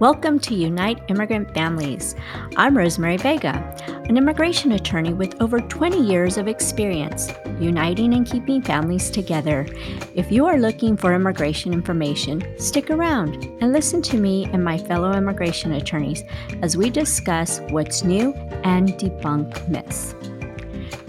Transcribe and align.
Welcome 0.00 0.38
to 0.40 0.54
Unite 0.54 1.02
Immigrant 1.08 1.52
Families. 1.52 2.14
I'm 2.56 2.78
Rosemary 2.78 3.16
Vega, 3.16 3.74
an 4.08 4.16
immigration 4.16 4.70
attorney 4.70 5.12
with 5.12 5.34
over 5.42 5.58
20 5.58 6.00
years 6.00 6.38
of 6.38 6.46
experience 6.46 7.32
uniting 7.58 8.14
and 8.14 8.24
keeping 8.24 8.62
families 8.62 9.10
together. 9.10 9.66
If 10.14 10.30
you 10.30 10.46
are 10.46 10.56
looking 10.56 10.96
for 10.96 11.14
immigration 11.14 11.72
information, 11.72 12.44
stick 12.60 12.90
around 12.90 13.46
and 13.60 13.72
listen 13.72 14.00
to 14.02 14.16
me 14.18 14.44
and 14.52 14.62
my 14.62 14.78
fellow 14.78 15.14
immigration 15.14 15.72
attorneys 15.72 16.22
as 16.62 16.76
we 16.76 16.90
discuss 16.90 17.58
what's 17.70 18.04
new 18.04 18.34
and 18.62 18.90
debunk 18.90 19.68
myths. 19.68 20.14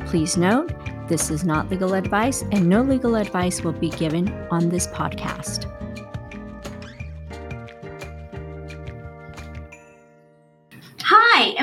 Please 0.07 0.35
note, 0.35 0.73
this 1.07 1.29
is 1.29 1.43
not 1.43 1.69
legal 1.69 1.93
advice, 1.93 2.41
and 2.51 2.67
no 2.67 2.81
legal 2.81 3.17
advice 3.17 3.61
will 3.61 3.71
be 3.71 3.89
given 3.91 4.29
on 4.49 4.67
this 4.67 4.87
podcast. 4.87 5.71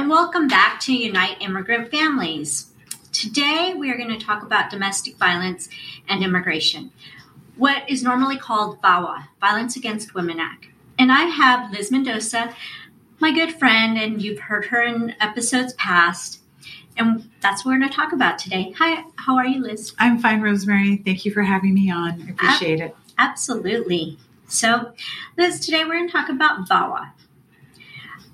And 0.07 0.13
welcome 0.13 0.47
back 0.47 0.79
to 0.79 0.95
Unite 0.95 1.37
Immigrant 1.41 1.91
Families. 1.91 2.71
Today, 3.11 3.75
we 3.77 3.91
are 3.91 3.97
going 3.97 4.17
to 4.17 4.25
talk 4.25 4.45
about 4.45 4.71
domestic 4.71 5.17
violence 5.17 5.69
and 6.09 6.23
immigration, 6.23 6.93
what 7.57 7.91
is 7.91 8.05
normally 8.05 8.39
called 8.39 8.81
VAWA, 8.81 9.27
Violence 9.41 9.75
Against 9.75 10.15
Women 10.15 10.39
Act. 10.39 10.69
And 10.97 11.11
I 11.11 11.23
have 11.23 11.73
Liz 11.73 11.91
Mendoza, 11.91 12.55
my 13.19 13.33
good 13.33 13.55
friend, 13.55 13.99
and 13.99 14.23
you've 14.23 14.39
heard 14.39 14.67
her 14.67 14.81
in 14.81 15.17
episodes 15.19 15.73
past. 15.73 16.39
And 16.97 17.29
that's 17.41 17.65
what 17.65 17.73
we're 17.73 17.81
going 17.81 17.91
to 17.91 17.97
talk 17.97 18.13
about 18.13 18.39
today. 18.39 18.73
Hi, 18.79 19.03
how 19.17 19.35
are 19.37 19.47
you, 19.47 19.61
Liz? 19.61 19.93
I'm 19.99 20.21
fine, 20.21 20.41
Rosemary. 20.41 20.99
Thank 20.99 21.25
you 21.25 21.33
for 21.33 21.43
having 21.43 21.75
me 21.75 21.91
on. 21.91 22.23
I 22.23 22.31
appreciate 22.31 22.81
Ab- 22.81 22.91
it. 22.91 22.97
Absolutely. 23.19 24.19
So, 24.47 24.93
Liz, 25.37 25.59
today 25.59 25.83
we're 25.85 25.95
going 25.95 26.07
to 26.07 26.13
talk 26.13 26.29
about 26.29 26.69
VAWA. 26.69 27.11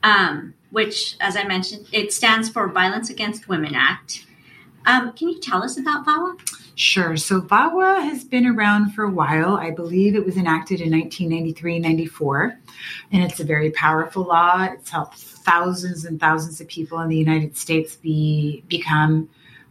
Um, 0.03 0.53
which, 0.73 1.17
as 1.21 1.37
I 1.37 1.45
mentioned, 1.45 1.87
it 1.93 2.13
stands 2.13 2.49
for 2.49 2.67
Violence 2.69 3.11
Against 3.11 3.49
Women 3.49 3.75
Act. 3.75 4.27
Um, 4.87 5.13
can 5.13 5.29
you 5.29 5.39
tell 5.39 5.63
us 5.63 5.79
about 5.79 6.05
VAWA? 6.05 6.37
Sure. 6.75 7.17
So 7.17 7.41
VAWA 7.41 8.03
has 8.03 8.25
been 8.25 8.47
around 8.47 8.93
for 8.93 9.05
a 9.05 9.11
while. 9.11 9.57
I 9.57 9.71
believe 9.71 10.17
it 10.17 10.25
was 10.25 10.37
enacted 10.37 10.81
in 10.81 10.91
1993 10.91 11.79
94, 11.79 12.59
and 13.13 13.23
it's 13.23 13.39
a 13.39 13.45
very 13.45 13.71
powerful 13.71 14.25
law. 14.25 14.65
It's 14.65 14.91
helped 14.91 15.19
thousands 15.19 16.05
and 16.05 16.19
thousands 16.19 16.61
of 16.61 16.69
people 16.69 16.99
in 17.01 17.09
the 17.09 17.17
United 17.17 17.57
States 17.57 17.97
be 17.97 18.65
become 18.69 19.29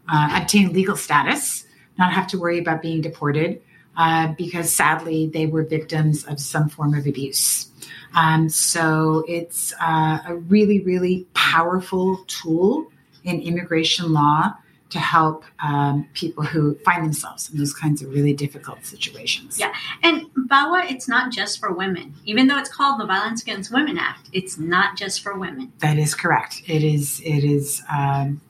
uh, 0.08 0.40
obtain 0.42 0.72
legal 0.72 0.96
status, 0.96 1.66
not 1.98 2.14
have 2.14 2.28
to 2.28 2.40
worry 2.40 2.60
about 2.60 2.82
being 2.82 3.02
deported, 3.02 3.62
uh, 3.98 4.34
because 4.38 4.72
sadly 4.72 5.28
they 5.34 5.46
were 5.46 5.64
victims 5.64 6.26
of 6.26 6.40
some 6.40 6.70
form 6.70 6.94
of 6.94 7.06
abuse. 7.06 7.68
Um, 8.14 8.50
so 8.50 9.24
it's 9.28 9.74
uh, 9.82 10.20
a 10.28 10.36
really, 10.36 10.80
really 10.80 11.28
powerful 11.34 12.24
tool 12.28 12.92
in 13.24 13.42
immigration 13.42 14.12
law 14.12 14.54
to 14.90 15.00
help 15.00 15.46
um, 15.64 16.06
people 16.14 16.44
who 16.44 16.76
find 16.80 17.06
themselves 17.06 17.50
in 17.50 17.58
those 17.58 17.74
kinds 17.74 18.02
of 18.02 18.10
really 18.10 18.34
difficult 18.34 18.86
situations. 18.86 19.58
Yeah, 19.58 19.74
and 20.04 20.26
VAWA, 20.50 20.92
it's 20.92 21.08
not 21.08 21.32
just 21.32 21.60
for 21.60 21.72
women. 21.72 22.14
Even 22.26 22.48
though 22.48 22.58
it's 22.58 22.70
called 22.70 23.00
the 23.00 23.06
Violence 23.06 23.42
Against 23.42 23.72
Women 23.72 23.98
Act, 23.98 24.30
it's 24.34 24.58
not 24.58 24.98
just 24.98 25.22
for 25.22 25.38
women. 25.38 25.72
That 25.80 25.98
is 25.98 26.14
correct. 26.14 26.64
It 26.68 26.84
is. 26.84 27.22
It 27.22 27.46
is. 27.46 27.82
Um, 27.90 28.42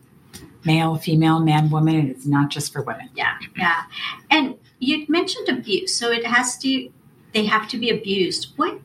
male, 0.66 0.96
female, 0.96 1.40
man, 1.40 1.70
woman, 1.70 1.96
and 1.96 2.10
it's 2.10 2.26
not 2.26 2.50
just 2.50 2.74
for 2.74 2.82
women. 2.82 3.10
Yeah, 3.16 3.38
yeah. 3.58 3.84
And 4.30 4.56
you 4.82 5.06
mentioned 5.08 5.48
abuse, 5.48 5.96
so 5.96 6.12
it 6.12 6.26
has 6.26 6.58
to. 6.58 6.92
They 7.34 7.46
have 7.46 7.70
to 7.70 7.78
be 7.78 7.90
abused. 7.92 8.52
What 8.58 8.80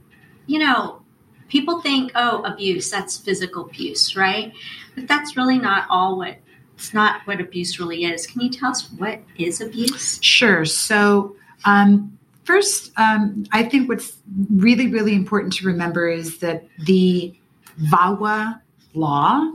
you 0.46 0.60
know, 0.60 1.02
people 1.48 1.80
think, 1.80 2.12
oh, 2.14 2.42
abuse, 2.42 2.88
that's 2.90 3.16
physical 3.16 3.64
abuse, 3.64 4.14
right? 4.14 4.52
But 4.94 5.08
that's 5.08 5.36
really 5.36 5.58
not 5.58 5.86
all 5.90 6.18
what 6.18 6.36
it's 6.74 6.92
not 6.92 7.22
what 7.24 7.40
abuse 7.40 7.80
really 7.80 8.04
is. 8.04 8.26
Can 8.26 8.42
you 8.42 8.50
tell 8.50 8.70
us 8.70 8.90
what 8.98 9.20
is 9.38 9.62
abuse? 9.62 10.22
Sure. 10.22 10.66
So, 10.66 11.34
um, 11.64 12.18
first, 12.44 12.92
um, 12.98 13.46
I 13.50 13.62
think 13.62 13.88
what's 13.88 14.18
really, 14.50 14.88
really 14.88 15.14
important 15.14 15.54
to 15.54 15.66
remember 15.66 16.06
is 16.08 16.38
that 16.40 16.66
the 16.78 17.34
VAWA 17.80 18.60
law 18.92 19.54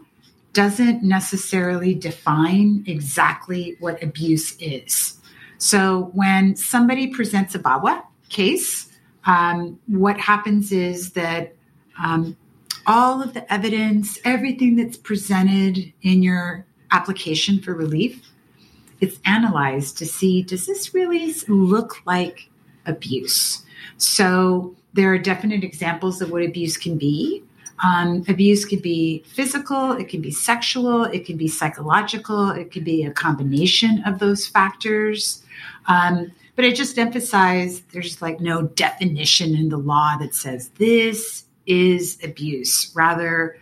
doesn't 0.53 1.03
necessarily 1.03 1.94
define 1.94 2.84
exactly 2.88 3.78
what 3.80 4.01
abuse 4.01 4.57
is. 4.59 5.21
So, 5.62 6.10
when 6.16 6.56
somebody 6.56 7.06
presents 7.06 7.54
a 7.54 7.60
VAWA 7.60 8.02
case, 8.30 8.90
um, 9.26 9.80
what 9.86 10.20
happens 10.20 10.72
is 10.72 11.12
that 11.12 11.54
um, 12.04 12.36
all 12.88 13.22
of 13.22 13.36
the 13.36 13.54
evidence, 13.54 14.18
everything 14.26 14.76
that's 14.76 14.98
presented 14.98 15.94
in 16.02 16.24
your 16.24 16.66
application 16.90 17.62
for 17.62 17.76
relief, 17.76 18.28
it's 19.02 19.20
analyzed 19.24 20.00
to 20.00 20.08
see 20.08 20.42
does 20.42 20.66
this 20.66 20.96
really 20.96 21.32
look 21.48 22.08
like 22.08 22.50
abuse? 22.88 23.64
So 23.98 24.76
there 24.94 25.14
are 25.14 25.20
definite 25.20 25.64
examples 25.64 26.24
of 26.24 26.32
what 26.32 26.42
abuse 26.42 26.76
can 26.76 26.98
be. 26.98 27.44
Um, 27.84 28.24
abuse 28.28 28.66
could 28.66 28.81
be 28.81 29.24
physical, 29.28 29.94
it 29.94 30.08
can 30.08 30.22
be 30.22 30.31
sexual, 30.31 31.06
it 31.06 31.25
can 31.25 31.38
be 31.38 31.47
psychological, 31.47 32.52
it 32.52 32.72
could 32.72 32.84
be 32.84 33.03
a 33.03 33.12
combination 33.12 34.03
of 34.06 34.19
those 34.19 34.46
factors. 34.46 35.44
Um, 35.88 36.31
but 36.56 36.66
I 36.66 36.72
just 36.72 37.00
emphasize 37.00 37.81
there's 37.92 38.22
like 38.22 38.40
no 38.40 38.64
definition 38.64 39.56
in 39.56 39.69
the 39.69 39.78
law 39.78 40.18
that 40.19 40.36
says 40.36 40.69
this 40.78 41.46
is 41.66 42.19
abuse. 42.24 42.92
Rather, 42.96 43.58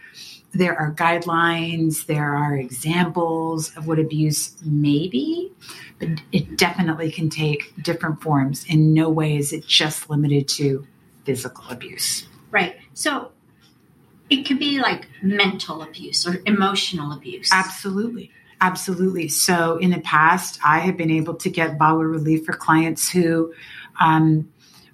there 0.52 0.76
are 0.78 0.94
guidelines, 0.94 2.08
there 2.08 2.36
are 2.36 2.56
examples 2.56 3.76
of 3.78 3.88
what 3.88 4.00
abuse 4.00 4.56
may 4.64 5.08
be, 5.08 5.52
but 6.00 6.10
it 6.32 6.58
definitely 6.58 7.12
can 7.12 7.30
take 7.30 7.74
different 7.84 8.22
forms. 8.22 8.66
In 8.66 8.94
no 8.94 9.10
way 9.10 9.38
is 9.38 9.54
it 9.54 9.66
just 9.66 10.10
limited 10.10 10.48
to 10.50 10.86
physical 11.24 11.64
abuse. 11.70 12.26
Right. 12.52 12.78
So 12.96 13.32
it 14.30 14.44
could 14.44 14.60
be 14.60 14.80
like 14.80 15.08
mental 15.22 15.82
abuse 15.82 16.28
or 16.28 16.42
emotional 16.46 17.12
abuse. 17.12 17.50
Absolutely. 17.52 18.32
Absolutely. 18.62 19.30
So 19.30 19.78
in 19.78 19.92
the 19.92 20.02
past, 20.02 20.60
I 20.66 20.80
have 20.80 20.98
been 20.98 21.12
able 21.12 21.36
to 21.36 21.50
get 21.50 21.78
VAWA 21.78 22.12
relief 22.12 22.46
for 22.46 22.54
clients 22.54 23.10
who 23.10 23.54
um, 24.02 24.52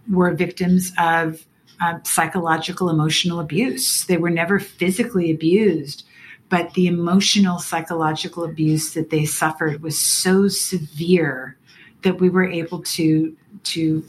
were 0.10 0.34
victims 0.36 0.92
of 1.00 1.46
uh, 1.82 2.00
psychological, 2.04 2.90
emotional 2.90 3.40
abuse. 3.40 4.06
They 4.06 4.18
were 4.18 4.30
never 4.30 4.60
physically 4.60 5.32
abused, 5.32 6.06
but 6.50 6.74
the 6.74 6.88
emotional, 6.88 7.60
psychological 7.60 8.44
abuse 8.44 8.94
that 8.94 9.10
they 9.10 9.26
suffered 9.26 9.82
was 9.82 9.98
so 9.98 10.48
severe 10.48 11.58
that 12.04 12.20
we 12.20 12.30
were 12.30 12.48
able 12.48 12.84
to 12.84 13.36
to 13.64 14.06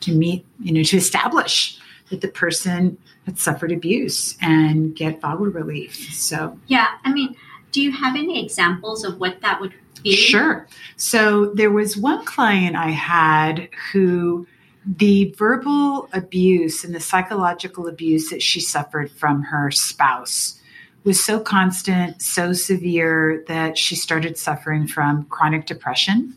to 0.00 0.12
meet, 0.12 0.44
you 0.60 0.72
know, 0.72 0.82
to 0.82 0.96
establish 0.96 1.73
that 2.10 2.20
the 2.20 2.28
person 2.28 2.98
had 3.26 3.38
suffered 3.38 3.72
abuse 3.72 4.36
and 4.40 4.94
get 4.94 5.20
VAWA 5.20 5.54
relief. 5.54 6.12
So 6.12 6.58
yeah, 6.66 6.88
I 7.04 7.12
mean 7.12 7.36
do 7.74 7.82
you 7.82 7.90
have 7.90 8.14
any 8.14 8.42
examples 8.42 9.04
of 9.04 9.18
what 9.18 9.40
that 9.40 9.60
would 9.60 9.74
be? 10.04 10.14
Sure. 10.14 10.68
So 10.96 11.46
there 11.54 11.72
was 11.72 11.96
one 11.96 12.24
client 12.24 12.76
I 12.76 12.90
had 12.90 13.68
who 13.92 14.46
the 14.86 15.34
verbal 15.36 16.08
abuse 16.12 16.84
and 16.84 16.94
the 16.94 17.00
psychological 17.00 17.88
abuse 17.88 18.30
that 18.30 18.42
she 18.42 18.60
suffered 18.60 19.10
from 19.10 19.42
her 19.42 19.72
spouse 19.72 20.60
was 21.02 21.22
so 21.22 21.40
constant, 21.40 22.22
so 22.22 22.52
severe 22.52 23.44
that 23.48 23.76
she 23.76 23.96
started 23.96 24.38
suffering 24.38 24.86
from 24.86 25.24
chronic 25.24 25.66
depression. 25.66 26.36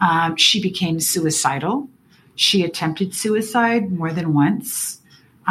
Um, 0.00 0.36
she 0.36 0.62
became 0.62 1.00
suicidal. 1.00 1.88
She 2.36 2.62
attempted 2.62 3.14
suicide 3.14 3.90
more 3.90 4.12
than 4.12 4.32
once. 4.32 4.97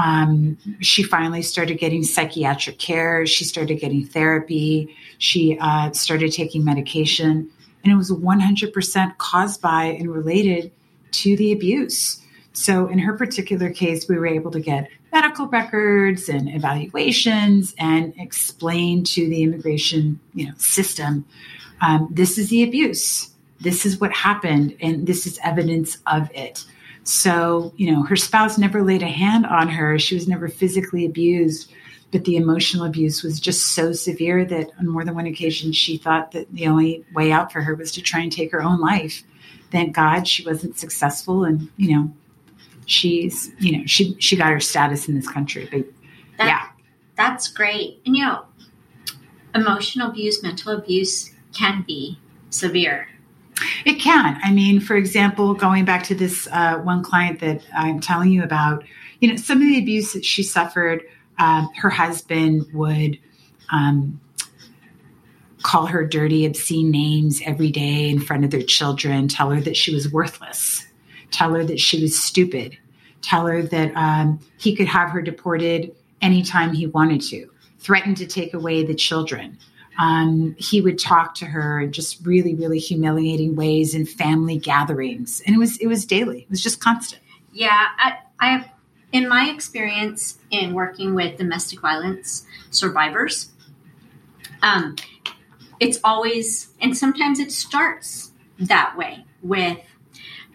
Um, 0.02 0.58
she 0.80 1.04
finally 1.04 1.42
started 1.42 1.80
getting 1.80 2.04
psychiatric 2.04 2.78
care. 2.78 3.26
She 3.26 3.44
started 3.44 3.80
getting 3.80 4.06
therapy. 4.06 4.96
She 5.18 5.58
uh, 5.60 5.92
started 5.92 6.32
taking 6.32 6.64
medication. 6.64 7.50
And 7.84 7.94
it 7.94 7.96
was 7.96 8.12
100% 8.12 9.18
caused 9.18 9.62
by 9.62 9.86
and 9.86 10.12
related 10.12 10.72
to 11.12 11.36
the 11.38 11.52
abuse. 11.52 12.22
So, 12.54 12.88
in 12.88 13.00
her 13.00 13.16
particular 13.16 13.70
case, 13.70 14.10
we 14.10 14.18
were 14.18 14.28
able 14.28 14.52
to 14.52 14.60
get 14.60 14.90
medical 15.14 15.48
records 15.48 16.28
and 16.28 16.50
evaluations 16.50 17.76
and 17.78 18.14
explain 18.18 19.04
to 19.04 19.30
the 19.30 19.44
immigration 19.44 20.20
you 20.34 20.48
know, 20.48 20.54
system 20.58 21.26
um, 21.82 22.08
this 22.12 22.38
is 22.38 22.50
the 22.50 22.64
abuse. 22.64 23.32
This 23.60 23.86
is 23.86 24.00
what 24.00 24.12
happened, 24.12 24.76
and 24.82 25.08
this 25.08 25.26
is 25.26 25.40
evidence 25.44 25.98
of 26.08 26.30
it. 26.34 26.64
So, 27.08 27.74
you 27.78 27.90
know, 27.90 28.04
her 28.04 28.18
spouse 28.18 28.58
never 28.58 28.84
laid 28.84 29.02
a 29.02 29.08
hand 29.08 29.46
on 29.46 29.70
her. 29.70 29.98
She 29.98 30.14
was 30.14 30.28
never 30.28 30.50
physically 30.50 31.06
abused, 31.06 31.72
but 32.12 32.26
the 32.26 32.36
emotional 32.36 32.84
abuse 32.84 33.24
was 33.24 33.40
just 33.40 33.76
so 33.76 33.94
severe 33.94 34.44
that 34.44 34.72
on 34.78 34.90
more 34.90 35.06
than 35.06 35.16
one 35.16 35.26
occasion 35.26 35.72
she 35.72 35.98
thought 35.98 36.32
that 36.32 36.52
the 36.54 36.68
only 36.68 37.06
way 37.14 37.32
out 37.32 37.50
for 37.50 37.62
her 37.62 37.76
was 37.76 37.94
to 37.94 38.02
try 38.02 38.20
and 38.20 38.30
take 38.30 38.52
her 38.52 38.62
own 38.62 38.82
life. 38.82 39.24
Thank 39.72 39.96
God 39.96 40.28
she 40.28 40.46
wasn't 40.46 40.78
successful 40.78 41.46
and, 41.46 41.70
you 41.78 41.96
know, 41.96 42.14
she's, 42.88 43.52
you 43.58 43.78
know, 43.78 43.86
she 43.86 44.18
she 44.20 44.36
got 44.36 44.52
her 44.52 44.60
status 44.60 45.08
in 45.08 45.16
this 45.16 45.30
country, 45.30 45.70
but 45.72 45.86
That, 46.38 46.48
yeah. 46.48 46.68
That's 47.16 47.48
great. 47.48 48.02
And 48.06 48.18
you 48.18 48.26
know, 48.26 48.44
emotional 49.56 50.10
abuse, 50.10 50.44
mental 50.44 50.74
abuse 50.74 51.34
can 51.54 51.86
be 51.88 52.20
severe. 52.50 53.08
It 53.86 53.96
can. 53.96 54.40
I 54.44 54.52
mean, 54.52 54.80
for 54.80 54.96
example, 54.96 55.54
going 55.54 55.86
back 55.86 56.04
to 56.04 56.16
this 56.16 56.48
uh, 56.52 56.78
one 56.80 57.04
client 57.04 57.40
that 57.40 57.62
I'm 57.76 58.00
telling 58.00 58.32
you 58.32 58.44
about, 58.44 58.84
you 59.20 59.30
know, 59.30 59.36
some 59.36 59.58
of 59.58 59.68
the 59.68 59.80
abuse 59.80 60.14
that 60.14 60.26
she 60.26 60.44
suffered, 60.44 61.04
uh, 61.40 61.66
her 61.78 61.90
husband 61.90 62.66
would 62.74 63.18
um, 63.72 64.20
call 65.64 65.86
her 65.88 66.06
dirty, 66.06 66.46
obscene 66.46 66.92
names 66.92 67.42
every 67.46 67.72
day 67.72 68.10
in 68.10 68.20
front 68.20 68.46
of 68.46 68.52
their 68.52 68.62
children, 68.62 69.28
tell 69.28 69.50
her 69.52 69.62
that 69.62 69.76
she 69.76 69.94
was 69.94 70.12
worthless, 70.12 70.86
tell 71.32 71.54
her 71.54 71.64
that 71.64 71.80
she 71.80 72.02
was 72.02 72.22
stupid, 72.22 72.78
tell 73.22 73.46
her 73.48 73.62
that 73.62 73.92
um, 73.96 74.40
he 74.58 74.76
could 74.76 74.88
have 74.88 75.10
her 75.10 75.22
deported 75.22 75.94
anytime 76.22 76.74
he 76.74 76.88
wanted 76.88 77.22
to, 77.22 77.50
threaten 77.80 78.16
to 78.16 78.26
take 78.26 78.54
away 78.54 78.84
the 78.84 78.96
children. 78.96 79.58
Um, 80.00 80.56
he 80.60 80.80
would 80.82 81.00
talk 81.00 81.34
to 81.36 81.46
her 81.46 81.82
in 81.82 81.92
just 81.92 82.26
really, 82.26 82.54
really 82.54 82.80
humiliating 82.80 83.56
ways 83.56 83.96
in 83.96 84.06
family 84.06 84.58
gatherings, 84.58 85.42
and 85.46 85.56
it 85.56 85.60
was 85.60 85.78
it 85.78 85.88
was 85.88 86.06
daily. 86.06 86.42
It 86.42 86.50
was 86.50 86.62
just 86.62 86.80
constant. 86.80 87.22
Yeah, 87.52 87.88
I, 87.98 88.18
I 88.40 88.52
have, 88.52 88.70
in 89.12 89.28
my 89.28 89.50
experience 89.50 90.38
in 90.52 90.74
working 90.74 91.16
with 91.16 91.38
domestic 91.38 91.82
violence 91.82 92.46
survivors, 92.70 93.52
um, 94.62 94.96
it's 95.80 96.00
always, 96.04 96.70
and 96.82 96.96
sometimes 96.96 97.40
it 97.40 97.52
starts 97.52 98.32
that 98.60 98.96
way 98.98 99.26
with 99.42 99.80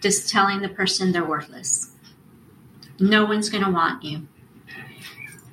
just 0.03 0.29
telling 0.31 0.61
the 0.61 0.69
person 0.69 1.13
they're 1.13 1.25
worthless. 1.25 1.93
No 3.01 3.25
one's 3.25 3.49
going 3.49 3.65
to 3.65 3.71
want 3.71 4.05
you. 4.05 4.29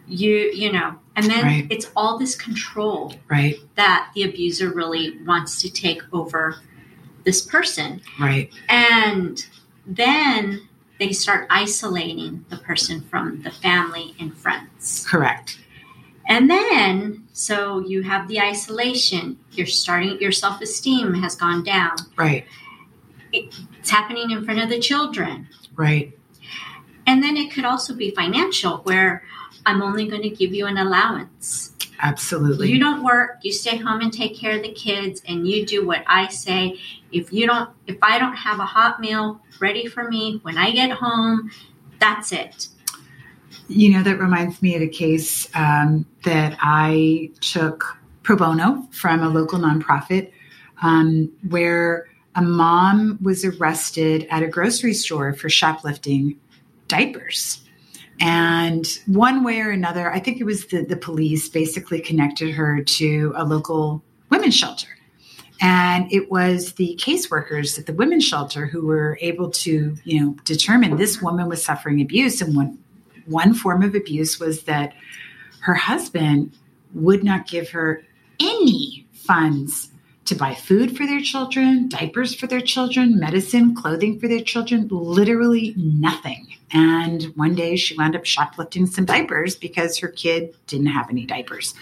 You, 0.10 0.52
you 0.54 0.72
know, 0.72 0.96
and 1.16 1.26
then 1.28 1.44
Right. 1.46 1.68
it's 1.70 1.90
all 1.96 2.18
this 2.18 2.36
control 2.36 3.14
Right, 3.30 3.58
that 3.76 4.10
the 4.16 4.24
abuser 4.24 4.72
really 4.72 5.20
wants 5.26 5.62
to 5.62 5.70
take 5.70 6.02
over 6.12 6.56
this 7.26 7.42
person. 7.42 8.02
right, 8.20 8.52
And 8.68 9.46
then 9.86 10.68
they 11.00 11.12
start 11.14 11.46
isolating 11.50 12.44
the 12.50 12.58
person 12.58 13.02
from 13.02 13.42
the 13.44 13.52
family 13.52 14.16
and 14.20 14.36
friends. 14.36 15.06
correct. 15.08 15.60
And 16.28 16.50
then, 16.50 17.28
so 17.34 17.80
you 17.80 18.02
have 18.04 18.28
the 18.28 18.40
isolation, 18.40 19.38
you're 19.52 19.68
starting, 19.68 20.20
your 20.20 20.32
self 20.32 20.60
esteem 20.62 21.14
has 21.16 21.36
gone 21.36 21.64
down. 21.64 21.96
Right, 22.18 22.46
It's 23.32 23.90
happening 23.90 24.32
in 24.32 24.44
front 24.44 24.60
of 24.60 24.70
the 24.70 24.80
children. 24.80 25.48
right, 25.76 26.18
And 27.06 27.22
then 27.24 27.38
it 27.38 27.52
could 27.52 27.66
also 27.66 27.94
be 27.96 28.12
financial, 28.12 28.78
where 28.80 29.24
I'm 29.70 29.84
only 29.84 30.08
going 30.08 30.24
to 30.24 30.30
give 30.32 30.52
you 30.52 30.66
an 30.66 30.78
allowance. 30.78 31.74
absolutely. 32.00 32.70
You 32.70 32.80
don't 32.80 33.04
work, 33.04 33.38
you 33.44 33.52
stay 33.52 33.78
home 33.78 34.02
and 34.02 34.12
take 34.12 34.36
care 34.36 34.58
of 34.58 34.64
the 34.64 34.72
kids, 34.72 35.22
and 35.28 35.48
you 35.48 35.64
do 35.66 35.86
what 35.86 36.04
I 36.08 36.28
say. 36.28 36.80
If 37.12 37.32
you 37.32 37.46
don't, 37.46 37.70
if 37.86 37.98
I 38.02 38.18
don't 38.18 38.36
have 38.36 38.60
a 38.60 38.66
hot 38.66 39.00
meal 39.00 39.42
ready 39.60 39.86
for 39.86 40.10
me 40.10 40.40
when 40.42 40.58
I 40.58 40.72
get 40.72 40.90
home, 40.92 41.52
that's 42.00 42.32
it. 42.32 42.68
You 43.68 43.92
know, 43.92 44.02
that 44.02 44.18
reminds 44.18 44.60
me 44.64 44.76
of 44.76 44.82
a 44.82 44.88
case 44.88 45.48
um, 45.56 46.06
that 46.24 46.58
I 46.60 47.30
took 47.42 47.96
pro 48.24 48.38
bono 48.38 48.88
from 48.92 49.22
a 49.22 49.30
local 49.30 49.60
nonprofit 49.60 50.32
um, 50.82 51.32
where 51.50 52.08
a 52.36 52.42
mom 52.42 53.20
was 53.22 53.46
arrested 53.46 54.26
at 54.32 54.42
a 54.42 54.48
grocery 54.48 54.94
store 54.94 55.34
for 55.34 55.50
shoplifting 55.50 56.40
diapers. 56.88 57.64
And 58.20 58.86
one 59.06 59.44
way 59.44 59.62
or 59.62 59.72
another, 59.72 60.12
I 60.12 60.20
think 60.20 60.40
it 60.40 60.44
was 60.44 60.66
the, 60.68 60.84
the 60.84 60.98
police 60.98 61.48
basically 61.48 62.02
connected 62.02 62.52
her 62.54 62.84
to 62.84 63.34
a 63.36 63.46
local 63.46 64.04
women's 64.30 64.56
shelter. 64.56 64.88
And 65.62 66.12
it 66.12 66.32
was 66.32 66.74
the 66.74 66.98
caseworkers 67.02 67.78
at 67.78 67.86
the 67.86 67.94
women's 67.94 68.26
shelter 68.26 68.66
who 68.66 68.86
were 68.86 69.18
able 69.22 69.50
to, 69.52 69.96
you 70.04 70.20
know, 70.22 70.36
determine 70.46 70.96
this 70.96 71.22
woman 71.22 71.50
was 71.50 71.64
suffering 71.64 72.02
abuse. 72.02 72.42
And 72.42 72.56
one, 72.56 72.80
one 73.26 73.54
form 73.54 73.84
of 73.84 73.96
abuse 73.96 74.40
was 74.40 74.64
that 74.64 74.94
her 75.62 75.74
husband 75.74 76.54
would 76.94 77.24
not 77.24 77.48
give 77.48 77.70
her 77.72 78.04
any 78.40 79.06
funds 79.12 79.92
to 80.30 80.36
buy 80.36 80.54
food 80.54 80.96
for 80.96 81.06
their 81.06 81.20
children, 81.20 81.90
diapers 81.90 82.34
for 82.34 82.48
their 82.48 82.62
children, 82.62 83.20
medicine, 83.20 83.76
clothing 83.76 84.20
for 84.20 84.28
their 84.28 84.42
children, 84.42 84.88
literally 84.90 85.74
nothing. 85.76 86.48
And 86.72 87.24
one 87.36 87.56
day 87.56 87.76
she 87.76 87.98
wound 87.98 88.16
up 88.16 88.26
shoplifting 88.26 88.86
some 88.86 89.06
diapers 89.06 89.56
because 89.56 89.98
her 89.98 90.08
kid 90.08 90.56
didn't 90.68 90.88
have 90.88 91.10
any 91.10 91.26
diapers. 91.26 91.74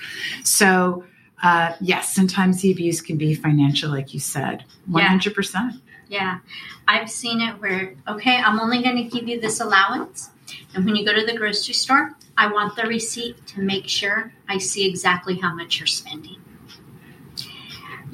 So, 0.43 1.03
uh, 1.43 1.73
yes, 1.81 2.15
sometimes 2.15 2.61
the 2.61 2.71
abuse 2.71 3.01
can 3.01 3.17
be 3.17 3.35
financial, 3.35 3.91
like 3.91 4.13
you 4.13 4.19
said, 4.19 4.63
100%. 4.89 5.81
Yeah. 6.07 6.39
I've 6.87 7.11
seen 7.11 7.41
it 7.41 7.61
where, 7.61 7.95
okay, 8.07 8.37
I'm 8.37 8.61
only 8.61 8.81
going 8.81 8.95
to 8.95 9.03
give 9.03 9.27
you 9.27 9.41
this 9.41 9.59
allowance. 9.59 10.29
And 10.73 10.85
when 10.85 10.95
you 10.95 11.05
go 11.05 11.13
to 11.13 11.25
the 11.25 11.37
grocery 11.37 11.73
store, 11.73 12.15
I 12.37 12.51
want 12.51 12.77
the 12.77 12.83
receipt 12.83 13.45
to 13.47 13.61
make 13.61 13.89
sure 13.89 14.31
I 14.47 14.57
see 14.57 14.87
exactly 14.87 15.35
how 15.35 15.53
much 15.53 15.79
you're 15.79 15.87
spending. 15.87 16.37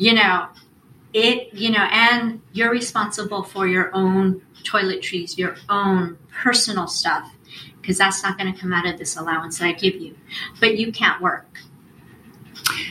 You 0.04 0.14
know, 0.16 0.48
it, 1.14 1.54
you 1.54 1.72
know, 1.72 1.88
and 1.90 2.42
you're 2.52 2.70
responsible 2.72 3.42
for 3.42 3.66
your 3.68 3.90
own 3.96 4.42
toiletries, 4.66 5.38
your 5.38 5.56
own 5.70 6.18
personal 6.30 6.88
stuff, 6.88 7.34
because 7.80 8.00
that's 8.00 8.22
not 8.22 8.38
going 8.38 8.54
to 8.54 8.60
come 8.60 8.74
out 8.74 8.86
of 8.86 8.98
this 8.98 9.16
allowance 9.16 9.60
that 9.60 9.66
I 9.66 9.72
give 9.72 9.96
you. 9.96 10.18
But 10.60 10.78
you 10.78 10.92
can't 10.92 11.22
work. 11.22 11.60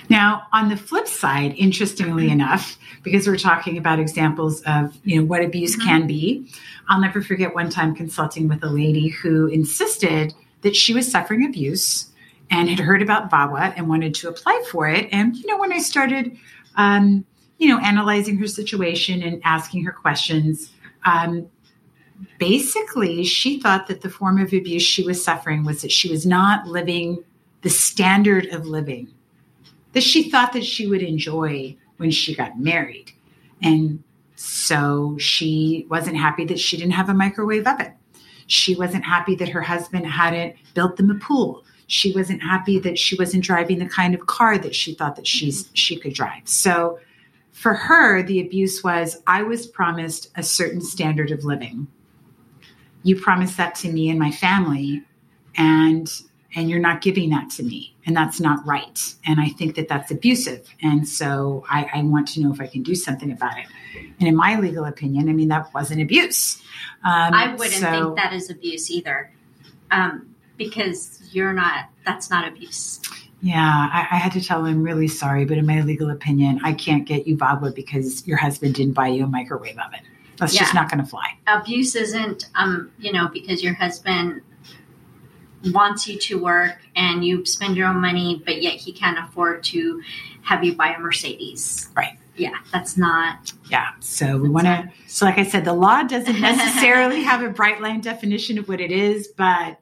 Now, 0.09 0.45
on 0.55 0.71
the 0.71 0.77
flip 0.79 1.07
side, 1.07 1.55
interestingly 1.59 2.31
enough, 2.31 2.79
because 3.03 3.27
we're 3.27 3.37
talking 3.37 3.77
about 3.77 3.99
examples 3.99 4.63
of 4.63 4.97
you 5.05 5.21
know 5.21 5.27
what 5.27 5.45
abuse 5.45 5.77
Mhm. 5.77 5.85
can 5.85 6.07
be, 6.07 6.51
I'll 6.89 7.01
never 7.01 7.21
forget 7.21 7.55
one 7.55 7.69
time 7.69 7.95
consulting 7.95 8.49
with 8.49 8.65
a 8.65 8.71
lady 8.71 9.09
who 9.09 9.49
insisted 9.49 10.33
that 10.63 10.75
she 10.75 10.95
was 10.95 11.11
suffering 11.11 11.45
abuse 11.45 12.07
and 12.51 12.71
had 12.71 12.79
heard 12.79 13.03
about 13.03 13.31
VAWA 13.31 13.75
and 13.77 13.87
wanted 13.87 14.15
to 14.15 14.31
apply 14.31 14.63
for 14.71 14.89
it. 14.89 15.11
And 15.13 15.37
you 15.37 15.47
know, 15.47 15.59
when 15.59 15.73
I 15.73 15.79
started, 15.79 16.39
um, 16.77 17.25
you 17.59 17.69
know, 17.69 17.79
analyzing 17.79 18.39
her 18.39 18.47
situation 18.47 19.23
and 19.23 19.41
asking 19.45 19.85
her 19.85 19.93
questions, 19.93 20.73
um, 21.05 21.49
basically 22.39 23.25
she 23.25 23.61
thought 23.61 23.87
that 23.87 24.01
the 24.01 24.11
form 24.11 24.39
of 24.39 24.53
abuse 24.53 24.83
she 24.83 25.05
was 25.05 25.23
suffering 25.23 25.65
was 25.65 25.83
that 25.83 25.93
she 25.93 26.11
was 26.11 26.27
not 26.27 26.67
living 26.67 27.23
the 27.63 27.71
standard 27.71 28.47
of 28.47 28.67
living 28.67 29.09
that 29.93 30.03
she 30.03 30.31
thought 30.31 30.53
that 30.53 30.65
she 30.65 30.87
would 30.87 31.03
enjoy 31.03 31.77
when 31.99 32.11
she 32.11 32.35
got 32.35 32.59
married. 32.59 33.13
And 33.63 34.03
so 34.37 35.17
she 35.19 35.87
wasn't 35.89 36.17
happy 36.17 36.45
that 36.47 36.59
she 36.59 36.77
didn't 36.77 36.93
have 36.93 37.09
a 37.09 37.15
microwave 37.15 37.67
oven. 37.67 37.93
She 38.47 38.75
wasn't 38.75 39.05
happy 39.05 39.35
that 39.37 39.49
her 39.51 39.63
husband 39.63 40.07
hadn't 40.07 40.57
built 40.75 40.97
them 40.97 41.11
a 41.11 41.15
pool. 41.15 41.65
She 41.93 42.13
wasn't 42.13 42.43
happy 42.43 42.79
that 42.79 42.99
she 42.99 43.17
wasn't 43.17 43.45
driving 43.45 43.79
the 43.79 43.89
kind 43.89 44.15
of 44.15 44.27
car 44.27 44.57
that 44.57 44.75
she 44.75 44.95
thought 44.95 45.17
that 45.17 45.27
she's 45.27 45.69
she 45.75 45.97
could 45.97 46.15
drive. 46.15 46.49
So 46.49 46.99
for 47.51 47.75
her, 47.75 48.23
the 48.23 48.41
abuse 48.41 48.83
was 48.83 49.21
I 49.27 49.43
was 49.43 49.67
promised 49.67 50.31
a 50.37 50.43
certain 50.43 50.81
standard 50.81 51.31
of 51.31 51.45
living. 51.45 51.87
You 53.03 53.21
promised 53.21 53.57
that 53.59 53.75
to 53.77 53.93
me 53.93 54.09
and 54.09 54.19
my 54.19 54.31
family, 54.31 55.03
and 55.57 56.11
and 56.55 56.71
you're 56.71 56.81
not 56.81 57.03
giving 57.03 57.31
that 57.31 57.51
to 57.51 57.63
me 57.63 57.95
and 58.07 58.17
that's 58.17 58.41
not 58.41 58.65
right. 58.67 59.15
And 59.27 59.41
i 59.41 59.49
think 59.49 59.77
that 59.77 59.89
that's 59.89 60.11
abusive. 60.11 60.69
And 60.83 61.09
so 61.09 61.65
I, 61.69 61.89
I 61.95 62.03
want 62.03 62.29
to 62.29 62.41
know 62.41 62.53
if 62.53 62.61
i 62.61 62.67
can 62.67 62.83
do 62.83 62.95
something 62.95 63.31
about 63.31 63.59
it. 63.59 63.67
And 64.19 64.29
in 64.29 64.37
my 64.37 64.59
legal 64.59 64.85
opinion 64.85 65.29
i 65.29 65.33
mean 65.33 65.49
that 65.49 65.73
wasn't 65.75 66.01
abuse. 66.01 66.57
Um, 67.05 67.35
I 67.35 67.55
wouldn't 67.55 67.73
so- 67.73 67.91
think 67.91 68.17
that 68.17 68.33
is 68.33 68.49
abuse 68.51 68.91
either, 68.91 69.31
um, 69.91 70.32
because 70.57 71.21
you're 71.33 71.53
not. 71.53 71.87
That's 72.05 72.31
not 72.31 72.47
abuse. 72.49 73.01
yeah 73.41 73.89
I, 73.93 74.07
I 74.13 74.17
had 74.19 74.33
to 74.33 74.41
tell 74.41 74.65
him 74.65 74.83
really 74.83 75.09
sorry 75.09 75.45
but 75.45 75.57
in 75.59 75.67
my 75.67 75.81
legal 75.83 76.11
opinion 76.11 76.61
i 76.65 76.73
can't 76.73 77.05
get 77.07 77.27
you 77.27 77.37
VAWA 77.37 77.75
because 77.75 78.27
your 78.27 78.37
husband 78.39 78.75
didn't 78.75 78.95
buy 78.95 79.09
you 79.09 79.25
a 79.25 79.27
microwave 79.27 79.79
oven 79.79 80.01
that's 80.37 80.55
just 80.55 80.75
not 80.75 80.89
going 80.91 81.03
to 81.03 81.09
fly 81.09 81.37
Abuse 81.47 81.95
isn't, 81.95 82.49
um, 82.57 82.91
you 82.99 83.13
know, 83.13 83.29
because 83.29 83.63
your 83.63 83.75
husband 83.75 84.43
wants 85.67 86.09
you 86.09 86.19
to 86.19 86.43
work 86.43 86.79
and 86.97 87.25
you 87.25 87.45
spend 87.45 87.77
your 87.77 87.87
own 87.89 88.01
money, 88.01 88.43
but 88.45 88.61
yet 88.63 88.75
he 88.75 88.93
can't 88.93 89.19
afford 89.19 89.63
to 89.65 90.03
have 90.43 90.65
you 90.65 90.75
buy 90.75 90.89
a 90.95 90.99
Mercedes. 90.99 91.89
Right. 91.97 92.19
Yeah, 92.37 92.55
that's 92.73 92.97
not. 92.97 93.53
yeah 93.71 93.91
so 94.01 94.39
we 94.39 94.49
want 94.49 94.67
to 94.67 94.91
so 95.07 95.27
like 95.27 95.39
i 95.39 95.45
said 95.45 95.65
the 95.67 95.73
law 95.75 96.03
doesn't 96.03 96.41
necessarily 96.51 97.23
have 97.23 97.43
a 97.43 97.51
bright 97.51 97.81
line 97.83 98.01
definition 98.01 98.59
of 98.59 98.69
what 98.69 98.81
it 98.81 98.91
is 98.91 99.29
but 99.29 99.79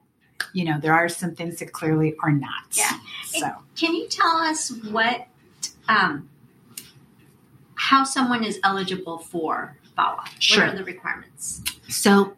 you 0.53 0.65
know 0.65 0.79
there 0.79 0.93
are 0.93 1.09
some 1.09 1.35
things 1.35 1.59
that 1.59 1.71
clearly 1.73 2.15
are 2.23 2.31
not 2.31 2.63
Yeah. 2.73 2.99
so 3.25 3.49
Can 3.75 3.95
you 3.95 4.07
tell 4.07 4.37
us 4.37 4.71
what, 4.89 5.27
um, 5.87 6.29
how 7.75 8.03
someone 8.03 8.43
is 8.43 8.59
eligible 8.63 9.17
for 9.17 9.77
VAWA? 9.97 10.23
Sure. 10.39 10.65
What 10.65 10.75
are 10.75 10.77
the 10.77 10.83
requirements? 10.83 11.61
So, 11.89 12.33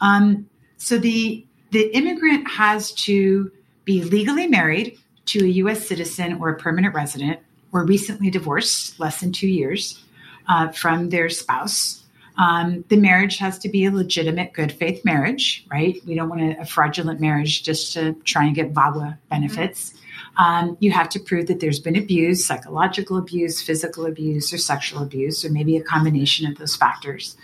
um, 0.00 0.48
so 0.76 0.98
the 0.98 1.46
the 1.70 1.94
immigrant 1.96 2.48
has 2.50 2.92
to 2.92 3.50
be 3.84 4.02
legally 4.02 4.46
married 4.46 4.98
to 5.26 5.44
a 5.44 5.48
U.S. 5.48 5.86
citizen 5.86 6.34
or 6.40 6.50
a 6.50 6.56
permanent 6.56 6.94
resident, 6.94 7.40
or 7.72 7.84
recently 7.84 8.28
divorced, 8.30 9.00
less 9.00 9.20
than 9.20 9.32
two 9.32 9.48
years, 9.48 10.04
uh, 10.48 10.68
from 10.68 11.08
their 11.08 11.30
spouse. 11.30 12.01
Um, 12.38 12.84
the 12.88 12.96
marriage 12.96 13.38
has 13.38 13.58
to 13.60 13.68
be 13.68 13.84
a 13.84 13.90
legitimate 13.90 14.52
good 14.52 14.72
faith 14.72 15.04
marriage, 15.04 15.66
right? 15.70 16.00
We 16.06 16.14
don't 16.14 16.28
want 16.28 16.58
a, 16.58 16.64
fraudulent 16.64 17.20
marriage 17.20 17.62
just 17.62 17.92
to 17.94 18.14
try 18.24 18.44
and 18.44 18.54
get 18.54 18.72
VAWA 18.72 19.18
benefits. 19.30 19.90
Mm-hmm. 19.90 19.98
Um, 20.42 20.76
you 20.80 20.92
have 20.92 21.10
to 21.10 21.20
prove 21.20 21.46
that 21.48 21.60
there's 21.60 21.78
been 21.78 21.96
abuse, 21.96 22.44
psychological 22.46 23.18
abuse, 23.18 23.60
physical 23.60 24.06
abuse, 24.06 24.52
or 24.52 24.58
sexual 24.58 25.02
abuse, 25.02 25.44
or 25.44 25.50
maybe 25.50 25.76
a 25.76 25.82
combination 25.82 26.50
of 26.50 26.56
those 26.56 26.74
factors. 26.74 27.36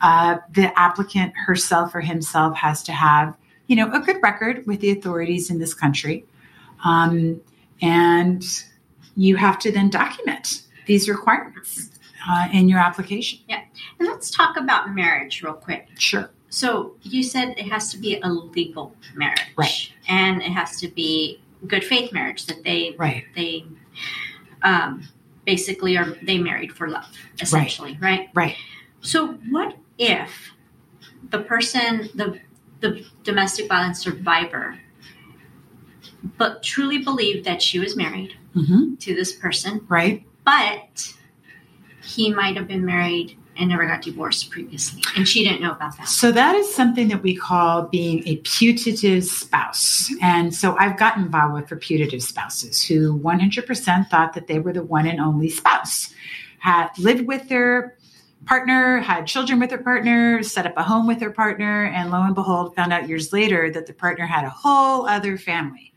Uh, 0.00 0.38
the 0.52 0.78
applicant 0.78 1.34
herself 1.36 1.94
or 1.94 2.00
himself 2.00 2.56
has 2.56 2.82
to 2.84 2.92
have, 2.92 3.34
you 3.66 3.76
know, 3.76 3.92
a 3.92 4.00
good 4.00 4.22
record 4.22 4.66
with 4.66 4.80
the 4.80 4.90
authorities 4.90 5.50
in 5.50 5.58
this 5.58 5.74
country, 5.74 6.24
um, 6.82 7.40
and 7.82 8.42
you 9.16 9.36
have 9.36 9.58
to 9.58 9.70
then 9.70 9.90
document 9.90 10.62
these 10.86 11.10
requirements 11.10 11.90
uh, 12.28 12.48
in 12.52 12.68
your 12.68 12.78
application. 12.78 13.40
Yeah. 13.48 13.62
And 13.98 14.08
let's 14.08 14.30
talk 14.30 14.56
about 14.56 14.94
marriage 14.94 15.42
real 15.42 15.54
quick. 15.54 15.88
Sure. 15.98 16.30
So 16.48 16.94
you 17.02 17.22
said 17.22 17.50
it 17.50 17.70
has 17.70 17.90
to 17.92 17.98
be 17.98 18.20
a 18.20 18.28
legal 18.28 18.94
marriage. 19.14 19.52
Right. 19.56 19.92
And 20.08 20.42
it 20.42 20.50
has 20.50 20.80
to 20.80 20.88
be 20.88 21.40
good 21.66 21.84
faith 21.84 22.12
marriage 22.12 22.46
that 22.46 22.64
they 22.64 22.94
right. 22.98 23.24
they 23.36 23.64
um, 24.62 25.08
basically 25.44 25.96
are 25.96 26.16
they 26.22 26.38
married 26.38 26.72
for 26.72 26.88
love, 26.88 27.16
essentially, 27.40 27.98
right? 28.00 28.28
Right. 28.34 28.48
right. 28.48 28.56
So 29.00 29.34
what 29.50 29.76
if 29.98 30.52
the 31.30 31.40
person, 31.40 32.08
the 32.14 32.40
the 32.80 33.04
domestic 33.22 33.68
violence 33.68 34.00
survivor 34.00 34.78
but 36.36 36.62
truly 36.62 36.98
believed 36.98 37.44
that 37.46 37.62
she 37.62 37.78
was 37.78 37.96
married 37.96 38.34
mm-hmm. 38.54 38.94
to 38.96 39.14
this 39.14 39.32
person. 39.32 39.84
Right. 39.88 40.24
But 40.44 41.14
he 42.10 42.32
might 42.32 42.56
have 42.56 42.66
been 42.66 42.84
married 42.84 43.36
and 43.56 43.68
never 43.68 43.86
got 43.86 44.02
divorced 44.02 44.50
previously. 44.50 45.02
And 45.16 45.28
she 45.28 45.44
didn't 45.44 45.60
know 45.60 45.72
about 45.72 45.96
that. 45.98 46.08
So 46.08 46.32
that 46.32 46.54
is 46.54 46.72
something 46.74 47.08
that 47.08 47.22
we 47.22 47.36
call 47.36 47.82
being 47.82 48.26
a 48.26 48.36
putative 48.38 49.24
spouse. 49.24 50.10
And 50.22 50.54
so 50.54 50.76
I've 50.78 50.96
gotten 50.96 51.28
VAWA 51.28 51.68
for 51.68 51.76
putative 51.76 52.22
spouses 52.22 52.82
who 52.82 53.18
100% 53.18 54.08
thought 54.08 54.32
that 54.32 54.46
they 54.46 54.58
were 54.60 54.72
the 54.72 54.82
one 54.82 55.06
and 55.06 55.20
only 55.20 55.50
spouse, 55.50 56.12
had 56.58 56.88
lived 56.98 57.26
with 57.26 57.48
their 57.48 57.98
partner, 58.46 58.98
had 59.00 59.26
children 59.26 59.60
with 59.60 59.68
their 59.68 59.82
partner, 59.82 60.42
set 60.42 60.66
up 60.66 60.74
a 60.76 60.82
home 60.82 61.06
with 61.06 61.20
their 61.20 61.30
partner, 61.30 61.84
and 61.84 62.10
lo 62.10 62.22
and 62.22 62.34
behold, 62.34 62.74
found 62.74 62.92
out 62.92 63.08
years 63.08 63.32
later 63.32 63.70
that 63.70 63.86
the 63.86 63.92
partner 63.92 64.24
had 64.24 64.44
a 64.44 64.50
whole 64.50 65.06
other 65.06 65.36
family. 65.36 65.92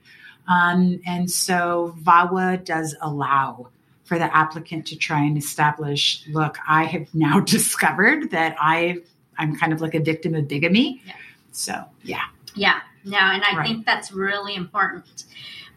Um, 0.49 0.99
and 1.05 1.31
so 1.31 1.95
VAWA 2.01 2.65
does 2.65 2.95
allow 3.01 3.69
for 4.03 4.19
the 4.19 4.35
applicant 4.35 4.85
to 4.87 4.95
try 4.95 5.21
and 5.21 5.37
establish 5.37 6.23
look 6.29 6.57
i 6.67 6.83
have 6.83 7.13
now 7.13 7.39
discovered 7.57 8.31
that 8.31 8.55
i 8.59 8.97
i'm 9.37 9.55
kind 9.55 9.73
of 9.73 9.81
like 9.81 9.95
a 9.95 9.99
victim 9.99 10.35
of 10.35 10.47
bigamy 10.47 11.01
yeah. 11.05 11.13
so 11.51 11.83
yeah 12.03 12.25
yeah 12.55 12.81
no 13.05 13.17
and 13.17 13.43
i 13.43 13.55
right. 13.55 13.67
think 13.67 13.85
that's 13.85 14.11
really 14.11 14.55
important 14.55 15.25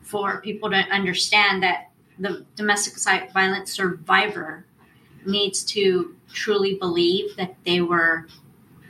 for 0.02 0.40
people 0.40 0.70
to 0.70 0.76
understand 0.76 1.62
that 1.62 1.90
the 2.18 2.44
domestic 2.54 2.94
violence 3.32 3.72
survivor 3.72 4.64
needs 5.26 5.64
to 5.64 6.14
truly 6.32 6.74
believe 6.74 7.36
that 7.36 7.54
they 7.64 7.80
were 7.80 8.26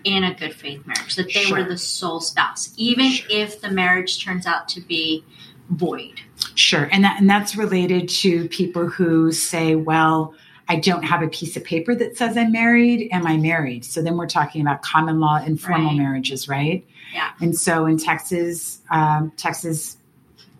in 0.05 0.23
a 0.23 0.35
good 0.35 0.55
faith 0.55 0.87
marriage 0.87 1.17
that 1.17 1.27
they 1.27 1.43
sure. 1.43 1.59
were 1.59 1.65
the 1.65 1.77
sole 1.77 2.21
spouse 2.21 2.73
even 2.77 3.11
sure. 3.11 3.27
if 3.31 3.61
the 3.61 3.71
marriage 3.71 4.23
turns 4.23 4.47
out 4.47 4.69
to 4.69 4.81
be 4.83 5.25
void 5.71 6.21
Sure. 6.57 6.89
And 6.91 7.05
that 7.05 7.21
and 7.21 7.29
that's 7.29 7.55
related 7.55 8.09
to 8.09 8.49
people 8.49 8.89
who 8.89 9.31
say, 9.31 9.75
well, 9.75 10.35
I 10.69 10.77
don't 10.77 11.05
have 11.05 11.23
a 11.23 11.29
piece 11.29 11.57
of 11.57 11.63
paper 11.63 11.95
that 11.95 12.17
says 12.17 12.37
I'm 12.37 12.51
married. 12.51 13.09
Am 13.13 13.27
I 13.27 13.37
married? 13.37 13.85
So 13.85 14.03
then 14.03 14.17
we're 14.17 14.27
talking 14.27 14.63
about 14.63 14.83
common 14.83 15.21
law 15.21 15.37
informal 15.37 15.91
right. 15.91 15.99
marriages, 15.99 16.49
right? 16.49 16.85
Yeah. 17.13 17.31
And 17.41 17.57
so 17.57 17.87
in 17.87 17.99
Texas, 17.99 18.81
um, 18.91 19.33
Texas 19.37 19.99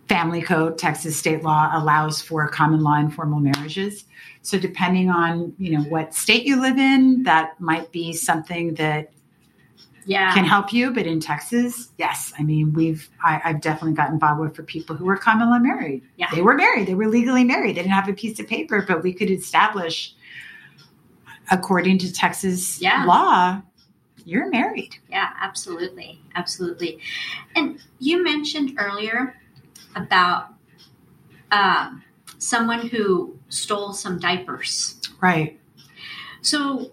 family 0.09 0.43
code, 0.43 0.79
Texas 0.79 1.17
state 1.17 1.43
law 1.43 1.71
allows 1.73 2.23
for 2.23 2.47
common 2.49 2.83
law 2.83 2.99
informal 2.99 3.41
marriages. 3.41 4.05
So 4.43 4.59
depending 4.59 5.11
on 5.11 5.55
you 5.59 5.79
know 5.79 5.85
what 5.85 6.15
state 6.15 6.45
you 6.45 6.61
live 6.61 6.79
in, 6.79 7.23
that 7.23 7.59
might 7.59 7.91
be 7.91 8.13
something 8.13 8.75
that 8.75 9.11
yeah. 10.07 10.33
can 10.33 10.45
help 10.45 10.73
you. 10.73 10.93
But 10.93 11.07
in 11.07 11.21
Texas, 11.21 11.91
yes, 11.99 12.33
I 12.39 12.43
mean, 12.43 12.73
we've 12.73 13.09
I, 13.25 13.39
have 13.39 13.61
definitely 13.61 13.95
gotten 13.95 14.15
involved 14.15 14.57
for 14.57 14.63
people 14.63 14.97
who 14.97 15.05
were 15.05 15.17
common 15.17 15.51
law 15.51 15.59
married. 15.59 16.03
Yeah. 16.17 16.29
They 16.35 16.43
were 16.43 16.55
married. 16.55 16.89
They 16.89 16.95
were 16.95 17.09
legally 17.09 17.45
married. 17.45 17.77
They 17.77 17.83
didn't 17.83 17.93
have 17.93 18.09
a 18.09 18.15
piece 18.15 18.41
of 18.41 18.47
paper, 18.47 18.85
but 18.87 19.03
we 19.03 19.13
could 19.13 19.31
establish, 19.31 20.15
according 21.51 21.99
to 21.99 22.13
Texas 22.13 22.81
yeah. 22.81 23.05
law, 23.05 23.61
you're 24.25 24.49
married. 24.51 24.97
Yeah, 25.09 25.31
absolutely, 25.41 26.21
absolutely. 26.35 26.99
And 27.55 27.81
you 27.99 28.25
mentioned 28.25 28.73
earlier 28.79 29.37
about 29.95 30.55
um, 31.53 32.03
someone 32.39 32.89
who 32.89 33.39
stole 33.49 33.93
some 33.93 34.19
diapers. 34.19 35.01
Right. 35.21 35.59
So 36.43 36.91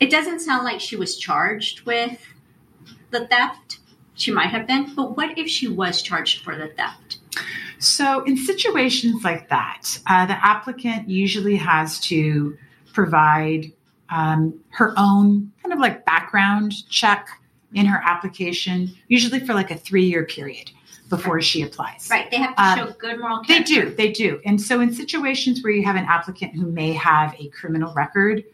it 0.00 0.10
doesn't 0.10 0.40
sound 0.40 0.64
like 0.64 0.80
she 0.80 0.96
was 0.96 1.16
charged 1.16 1.82
with 1.82 2.20
the 3.10 3.26
theft. 3.26 3.78
She 4.14 4.30
might 4.30 4.48
have 4.48 4.66
been, 4.66 4.94
but 4.94 5.16
what 5.16 5.36
if 5.38 5.48
she 5.48 5.68
was 5.68 6.02
charged 6.02 6.42
for 6.42 6.56
the 6.56 6.68
theft? 6.68 7.18
So, 7.78 8.22
in 8.24 8.36
situations 8.36 9.24
like 9.24 9.48
that, 9.48 9.98
uh, 10.06 10.26
the 10.26 10.44
applicant 10.44 11.08
usually 11.08 11.56
has 11.56 12.00
to 12.00 12.56
provide 12.92 13.72
um, 14.10 14.58
her 14.70 14.94
own 14.96 15.52
kind 15.62 15.72
of 15.72 15.80
like 15.80 16.04
background 16.06 16.88
check 16.88 17.28
in 17.74 17.86
her 17.86 18.00
application, 18.04 18.94
usually 19.08 19.40
for 19.40 19.52
like 19.52 19.70
a 19.70 19.76
three 19.76 20.04
year 20.04 20.24
period 20.24 20.70
before 21.10 21.40
she 21.40 21.62
applies. 21.62 22.08
Right. 22.10 22.30
They 22.30 22.38
have 22.38 22.56
to 22.56 22.62
um, 22.62 22.78
show 22.78 22.92
good 22.92 23.20
moral 23.20 23.40
character. 23.40 23.74
They 23.74 23.80
do. 23.80 23.94
They 23.94 24.12
do. 24.12 24.40
And 24.46 24.60
so, 24.60 24.80
in 24.80 24.92
situations 24.92 25.62
where 25.62 25.72
you 25.72 25.84
have 25.84 25.96
an 25.96 26.04
applicant 26.04 26.54
who 26.54 26.66
may 26.66 26.92
have 26.92 27.34
a 27.38 27.48
criminal 27.48 27.92
record, 27.94 28.44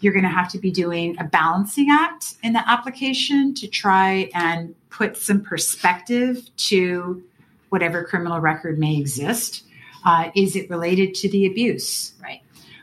you're 0.00 0.12
going 0.12 0.24
to 0.24 0.30
have 0.30 0.48
to 0.48 0.58
be 0.58 0.70
doing 0.70 1.16
a 1.18 1.24
balancing 1.24 1.88
act 1.90 2.36
in 2.42 2.52
the 2.52 2.68
application 2.68 3.54
to 3.54 3.68
try 3.68 4.30
and 4.34 4.74
put 4.88 5.16
some 5.16 5.42
perspective 5.42 6.48
to 6.56 7.22
whatever 7.68 8.04
criminal 8.04 8.40
record 8.40 8.78
may 8.78 8.96
exist. 8.96 9.64
Uh, 10.04 10.30
is 10.34 10.56
it 10.56 10.68
related 10.70 11.14
to 11.14 11.28
the 11.30 11.46
abuse? 11.46 12.14
Right. 12.22 12.40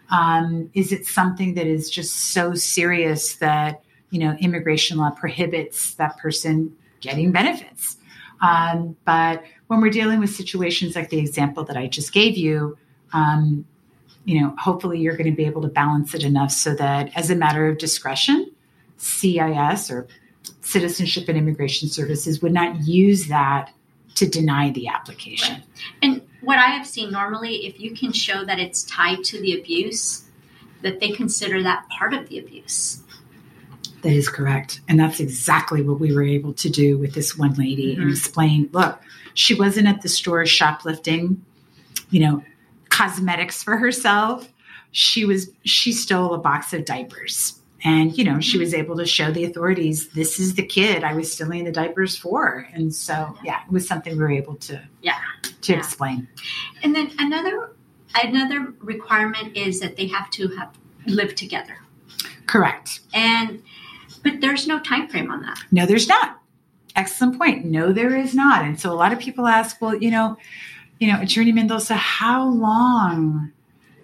Um, 0.09 0.69
is 0.73 0.91
it 0.91 1.05
something 1.05 1.55
that 1.55 1.67
is 1.67 1.89
just 1.89 2.15
so 2.31 2.53
serious 2.53 3.35
that 3.37 3.83
you 4.09 4.19
know 4.19 4.37
immigration 4.39 4.97
law 4.97 5.09
prohibits 5.09 5.95
that 5.95 6.17
person 6.17 6.75
getting 7.01 7.31
benefits? 7.31 7.97
Um, 8.41 8.95
but 9.03 9.43
when 9.67 9.81
we're 9.81 9.89
dealing 9.89 10.19
with 10.19 10.29
situations 10.29 10.95
like 10.95 11.09
the 11.09 11.19
example 11.19 11.63
that 11.65 11.75
I 11.75 11.87
just 11.87 12.13
gave 12.13 12.37
you, 12.37 12.77
um, 13.11 13.65
you 14.27 14.41
know, 14.41 14.53
hopefully 14.59 14.99
you're 14.99 15.15
going 15.15 15.31
to 15.31 15.35
be 15.35 15.45
able 15.45 15.61
to 15.61 15.69
balance 15.69 16.13
it 16.13 16.21
enough 16.21 16.51
so 16.51 16.75
that 16.75 17.09
as 17.15 17.29
a 17.29 17.35
matter 17.35 17.69
of 17.69 17.77
discretion, 17.77 18.51
CIS 18.97 19.89
or 19.89 20.05
Citizenship 20.59 21.29
and 21.29 21.37
Immigration 21.37 21.87
Services 21.87 22.41
would 22.41 22.51
not 22.51 22.85
use 22.85 23.27
that 23.29 23.71
to 24.15 24.27
deny 24.27 24.69
the 24.71 24.89
application. 24.89 25.53
Right. 25.55 25.63
And 26.01 26.21
what 26.41 26.59
I 26.59 26.71
have 26.71 26.85
seen 26.85 27.09
normally, 27.09 27.67
if 27.67 27.79
you 27.79 27.95
can 27.95 28.11
show 28.11 28.43
that 28.43 28.59
it's 28.59 28.83
tied 28.83 29.23
to 29.25 29.39
the 29.39 29.57
abuse, 29.57 30.25
that 30.81 30.99
they 30.99 31.11
consider 31.11 31.63
that 31.63 31.87
part 31.97 32.13
of 32.13 32.27
the 32.27 32.37
abuse. 32.37 33.01
That 34.01 34.11
is 34.11 34.27
correct. 34.27 34.81
And 34.89 34.99
that's 34.99 35.21
exactly 35.21 35.81
what 35.81 36.01
we 36.01 36.13
were 36.13 36.23
able 36.23 36.53
to 36.55 36.69
do 36.69 36.97
with 36.97 37.13
this 37.13 37.37
one 37.37 37.53
lady 37.53 37.93
mm-hmm. 37.93 38.01
and 38.01 38.11
explain 38.11 38.69
look, 38.73 39.01
she 39.35 39.55
wasn't 39.55 39.87
at 39.87 40.01
the 40.01 40.09
store 40.09 40.45
shoplifting. 40.45 41.45
You 42.09 42.19
know, 42.19 42.43
cosmetics 42.97 43.61
for 43.61 43.77
herself. 43.77 44.51
She 44.91 45.23
was 45.25 45.51
she 45.63 45.91
stole 45.91 46.33
a 46.33 46.39
box 46.39 46.73
of 46.73 46.85
diapers. 46.85 47.61
And 47.83 48.17
you 48.17 48.23
know, 48.23 48.39
she 48.39 48.53
mm-hmm. 48.53 48.61
was 48.61 48.73
able 48.73 48.97
to 48.97 49.05
show 49.05 49.29
the 49.29 49.45
authorities 49.45 50.09
this 50.09 50.39
is 50.39 50.55
the 50.55 50.65
kid 50.65 51.03
I 51.03 51.13
was 51.13 51.31
stealing 51.31 51.65
the 51.65 51.71
diapers 51.71 52.17
for. 52.17 52.67
And 52.73 52.93
so 52.93 53.37
yeah, 53.43 53.61
it 53.67 53.71
was 53.71 53.87
something 53.87 54.13
we 54.13 54.19
were 54.19 54.31
able 54.31 54.55
to 54.55 54.81
yeah 55.01 55.19
to 55.61 55.73
yeah. 55.73 55.77
explain. 55.77 56.27
And 56.81 56.95
then 56.95 57.11
another 57.19 57.75
another 58.15 58.73
requirement 58.79 59.55
is 59.55 59.79
that 59.79 59.95
they 59.95 60.07
have 60.07 60.31
to 60.31 60.47
have 60.49 60.75
lived 61.05 61.37
together. 61.37 61.77
Correct. 62.47 63.01
And 63.13 63.61
but 64.23 64.41
there's 64.41 64.67
no 64.67 64.79
time 64.79 65.07
frame 65.07 65.29
on 65.31 65.41
that. 65.43 65.59
No, 65.71 65.85
there's 65.85 66.07
not. 66.07 66.41
Excellent 66.95 67.37
point. 67.37 67.63
No, 67.63 67.93
there 67.93 68.15
is 68.15 68.33
not. 68.33 68.65
And 68.65 68.79
so 68.79 68.91
a 68.91 68.95
lot 68.95 69.13
of 69.13 69.19
people 69.19 69.45
ask, 69.45 69.79
well, 69.79 69.95
you 69.95 70.09
know, 70.09 70.35
you 70.99 71.11
know, 71.11 71.21
Attorney 71.21 71.51
Mendoza, 71.51 71.95
how 71.95 72.47
long 72.47 73.51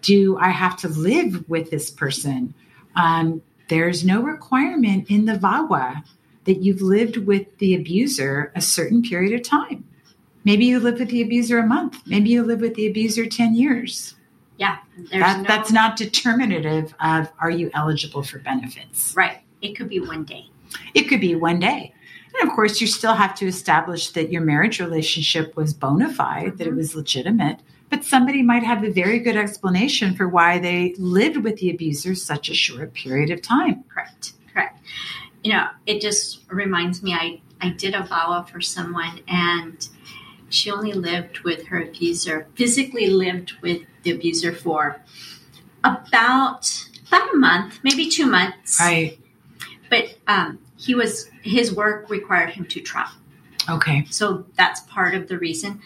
do 0.01 0.37
I 0.37 0.49
have 0.49 0.77
to 0.77 0.87
live 0.87 1.47
with 1.49 1.71
this 1.71 1.89
person? 1.89 2.53
Um, 2.95 3.41
there's 3.69 4.03
no 4.03 4.21
requirement 4.21 5.09
in 5.09 5.25
the 5.25 5.33
VAWA 5.33 6.03
that 6.45 6.61
you've 6.61 6.81
lived 6.81 7.17
with 7.17 7.57
the 7.57 7.73
abuser 7.73 8.51
a 8.55 8.61
certain 8.61 9.01
period 9.01 9.33
of 9.33 9.47
time. 9.47 9.85
Maybe 10.43 10.65
you 10.65 10.79
live 10.79 10.99
with 10.99 11.09
the 11.09 11.21
abuser 11.21 11.57
a 11.57 11.65
month. 11.65 12.01
Maybe 12.05 12.29
you 12.29 12.43
live 12.43 12.59
with 12.59 12.75
the 12.75 12.85
abuser 12.85 13.25
10 13.25 13.55
years. 13.55 14.15
Yeah. 14.57 14.77
That, 15.11 15.37
no, 15.37 15.43
that's 15.43 15.71
not 15.71 15.95
determinative 15.95 16.93
of 16.99 17.31
are 17.39 17.49
you 17.49 17.71
eligible 17.73 18.23
for 18.23 18.39
benefits. 18.39 19.15
Right. 19.15 19.41
It 19.61 19.73
could 19.75 19.89
be 19.89 19.99
one 19.99 20.25
day. 20.25 20.49
It 20.93 21.03
could 21.03 21.21
be 21.21 21.35
one 21.35 21.59
day. 21.59 21.93
And 22.39 22.49
of 22.49 22.55
course, 22.55 22.81
you 22.81 22.87
still 22.87 23.13
have 23.13 23.35
to 23.35 23.47
establish 23.47 24.11
that 24.11 24.31
your 24.31 24.41
marriage 24.41 24.79
relationship 24.79 25.55
was 25.55 25.73
bona 25.73 26.11
fide, 26.13 26.45
mm-hmm. 26.45 26.57
that 26.57 26.67
it 26.67 26.69
mm-hmm. 26.69 26.77
was 26.77 26.95
legitimate. 26.95 27.59
But 27.89 28.03
somebody 28.03 28.41
might 28.41 28.63
have 28.63 28.83
a 28.83 28.89
very 28.89 29.19
good 29.19 29.37
explanation 29.37 30.15
for 30.15 30.27
why 30.27 30.57
they 30.57 30.95
lived 30.97 31.37
with 31.37 31.57
the 31.57 31.69
abuser 31.69 32.15
such 32.15 32.49
a 32.49 32.55
short 32.55 32.93
period 32.93 33.29
of 33.29 33.41
time. 33.41 33.83
Correct. 33.87 34.33
Correct. 34.51 34.79
You 35.43 35.53
know, 35.53 35.67
it 35.85 36.01
just 36.01 36.41
reminds 36.49 37.03
me 37.03 37.13
I, 37.13 37.41
I 37.61 37.69
did 37.69 37.93
a 37.93 38.01
VAWA 38.01 38.49
for 38.49 38.61
someone 38.61 39.19
and 39.27 39.87
she 40.49 40.71
only 40.71 40.93
lived 40.93 41.39
with 41.39 41.67
her 41.67 41.81
abuser, 41.81 42.47
physically 42.55 43.07
lived 43.07 43.53
with 43.61 43.81
the 44.03 44.11
abuser 44.11 44.53
for 44.53 45.01
about 45.83 46.87
about 47.07 47.33
a 47.33 47.37
month, 47.37 47.79
maybe 47.83 48.09
two 48.09 48.25
months. 48.25 48.79
Right. 48.79 49.19
But 49.89 50.15
um, 50.27 50.59
he 50.83 50.95
was 50.95 51.29
his 51.41 51.73
work 51.73 52.09
required 52.09 52.49
him 52.49 52.65
to 52.65 52.81
travel. 52.81 53.15
Okay. 53.69 54.05
So 54.09 54.45
that's 54.57 54.81
part 54.81 55.15
of 55.15 55.27
the 55.27 55.37
reason. 55.37 55.81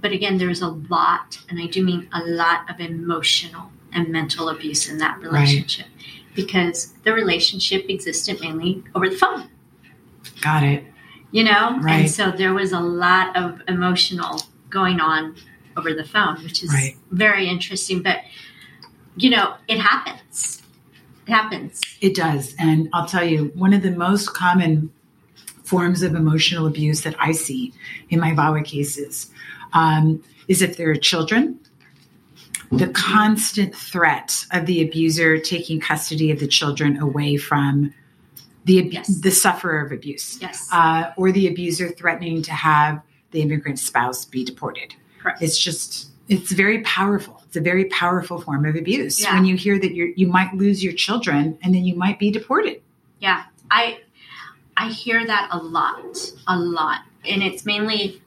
But 0.00 0.12
again, 0.12 0.38
there's 0.38 0.62
a 0.62 0.68
lot, 0.68 1.38
and 1.48 1.60
I 1.60 1.66
do 1.66 1.82
mean 1.82 2.08
a 2.12 2.22
lot 2.24 2.70
of 2.70 2.80
emotional 2.80 3.70
and 3.92 4.08
mental 4.08 4.50
abuse 4.50 4.88
in 4.88 4.98
that 4.98 5.20
relationship 5.20 5.86
right. 5.86 6.34
because 6.34 6.92
the 7.04 7.12
relationship 7.12 7.86
existed 7.88 8.40
mainly 8.40 8.84
over 8.94 9.08
the 9.08 9.16
phone. 9.16 9.48
Got 10.42 10.62
it. 10.62 10.84
You 11.30 11.44
know? 11.44 11.78
Right. 11.80 12.00
And 12.00 12.10
so 12.10 12.30
there 12.30 12.52
was 12.52 12.72
a 12.72 12.80
lot 12.80 13.36
of 13.36 13.62
emotional 13.66 14.42
going 14.68 15.00
on 15.00 15.36
over 15.76 15.94
the 15.94 16.04
phone, 16.04 16.42
which 16.44 16.62
is 16.62 16.70
right. 16.70 16.96
very 17.10 17.48
interesting. 17.48 18.02
But, 18.02 18.18
you 19.16 19.30
know, 19.30 19.54
it 19.66 19.78
happens. 19.78 20.62
It 21.26 21.32
happens. 21.32 21.80
It 22.00 22.14
does. 22.14 22.54
And 22.58 22.88
I'll 22.92 23.06
tell 23.06 23.24
you, 23.24 23.52
one 23.54 23.72
of 23.72 23.82
the 23.82 23.90
most 23.90 24.34
common 24.34 24.92
forms 25.62 26.02
of 26.02 26.14
emotional 26.14 26.66
abuse 26.66 27.02
that 27.02 27.16
I 27.18 27.32
see 27.32 27.72
in 28.10 28.20
my 28.20 28.32
VAWA 28.32 28.64
cases 28.64 29.30
um, 29.72 30.22
is 30.48 30.62
if 30.62 30.76
there 30.76 30.90
are 30.90 30.96
children, 30.96 31.58
the 32.70 32.88
constant 32.88 33.74
threat 33.74 34.46
of 34.52 34.66
the 34.66 34.82
abuser 34.82 35.38
taking 35.38 35.80
custody 35.80 36.30
of 36.30 36.40
the 36.40 36.46
children 36.46 36.98
away 36.98 37.36
from 37.36 37.94
the 38.64 38.88
yes. 38.90 39.20
the 39.20 39.30
sufferer 39.30 39.84
of 39.84 39.92
abuse, 39.92 40.38
yes, 40.40 40.68
uh, 40.72 41.10
or 41.16 41.30
the 41.32 41.46
abuser 41.46 41.90
threatening 41.90 42.42
to 42.42 42.52
have 42.52 43.00
the 43.30 43.42
immigrant 43.42 43.78
spouse 43.78 44.24
be 44.24 44.42
deported. 44.42 44.94
Correct. 45.20 45.42
It's 45.42 45.58
just 45.58 46.10
it's 46.28 46.52
very 46.52 46.80
powerful. 46.80 47.42
It's 47.54 47.60
a 47.60 47.62
very 47.62 47.84
powerful 47.84 48.40
form 48.40 48.64
of 48.66 48.74
abuse 48.74 49.22
yeah. 49.22 49.32
when 49.32 49.44
you 49.44 49.54
hear 49.54 49.78
that 49.78 49.94
you 49.94 50.12
you 50.16 50.26
might 50.26 50.52
lose 50.54 50.82
your 50.82 50.92
children 50.92 51.56
and 51.62 51.72
then 51.72 51.84
you 51.84 51.94
might 51.94 52.18
be 52.18 52.32
deported. 52.32 52.82
Yeah, 53.20 53.44
I 53.70 54.00
I 54.76 54.88
hear 54.88 55.24
that 55.24 55.50
a 55.52 55.58
lot, 55.58 56.18
a 56.48 56.58
lot, 56.58 57.02
and 57.24 57.44
it's 57.44 57.64
mainly, 57.64 58.20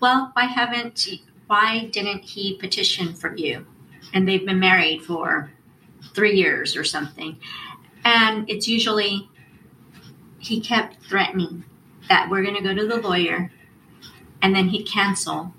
well, 0.00 0.32
why 0.34 0.44
haven't 0.44 1.08
why 1.46 1.88
didn't 1.92 2.20
he 2.20 2.58
petition 2.58 3.14
for 3.14 3.34
you? 3.34 3.64
And 4.12 4.28
they've 4.28 4.44
been 4.44 4.60
married 4.60 5.00
for 5.00 5.50
three 6.14 6.34
years 6.34 6.76
or 6.76 6.84
something, 6.84 7.38
and 8.04 8.50
it's 8.50 8.68
usually 8.68 9.30
he 10.40 10.60
kept 10.60 11.02
threatening 11.06 11.64
that 12.10 12.28
we're 12.28 12.42
going 12.42 12.56
to 12.56 12.62
go 12.62 12.74
to 12.74 12.86
the 12.86 13.00
lawyer, 13.00 13.50
and 14.42 14.54
then 14.54 14.68
he'd 14.68 14.86
cancel, 14.86 15.54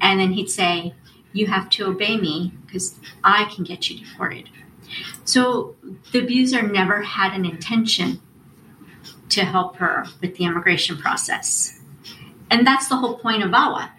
and 0.00 0.18
then 0.18 0.32
he'd 0.32 0.50
say, 0.50 0.94
"You 1.32 1.46
have 1.46 1.70
to 1.70 1.86
obey 1.86 2.16
me 2.16 2.52
because 2.66 2.98
I 3.24 3.44
can 3.54 3.64
get 3.64 3.88
you 3.88 3.98
deported." 3.98 4.48
So 5.24 5.76
the 6.12 6.20
abuser 6.20 6.62
never 6.62 7.02
had 7.02 7.32
an 7.34 7.44
intention 7.44 8.20
to 9.30 9.44
help 9.44 9.76
her 9.76 10.06
with 10.20 10.36
the 10.36 10.44
immigration 10.44 10.98
process. 10.98 11.80
And 12.50 12.66
that's 12.66 12.88
the 12.88 12.96
whole 12.96 13.18
point 13.18 13.42
of 13.42 13.50
VAWA. 13.50 13.90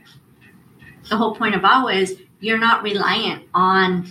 The 1.10 1.17
whole 1.17 1.36
point 1.36 1.56
of 1.56 1.62
VAWA 1.62 1.96
is 1.96 2.17
you're 2.39 2.60
not 2.60 2.84
reliant 2.84 3.46
on 3.54 4.08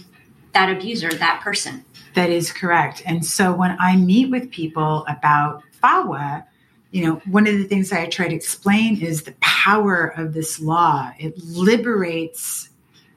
that 0.52 0.68
abuser, 0.68 1.10
that 1.12 1.40
person. 1.42 1.84
That 2.14 2.30
is 2.30 2.52
correct. 2.52 3.02
And 3.06 3.24
so 3.24 3.54
when 3.54 3.76
I 3.80 3.96
meet 3.96 4.30
with 4.30 4.50
people 4.50 5.06
about 5.08 5.62
VAWA, 5.82 6.44
you 6.90 7.06
know, 7.06 7.22
one 7.24 7.46
of 7.46 7.56
the 7.56 7.64
things 7.64 7.92
I 7.92 8.06
try 8.06 8.28
to 8.28 8.34
explain 8.34 9.00
is 9.00 9.22
the 9.22 9.34
power 9.40 10.12
of 10.16 10.34
this 10.34 10.60
law. 10.60 11.12
It 11.18 11.38
liberates 11.38 12.68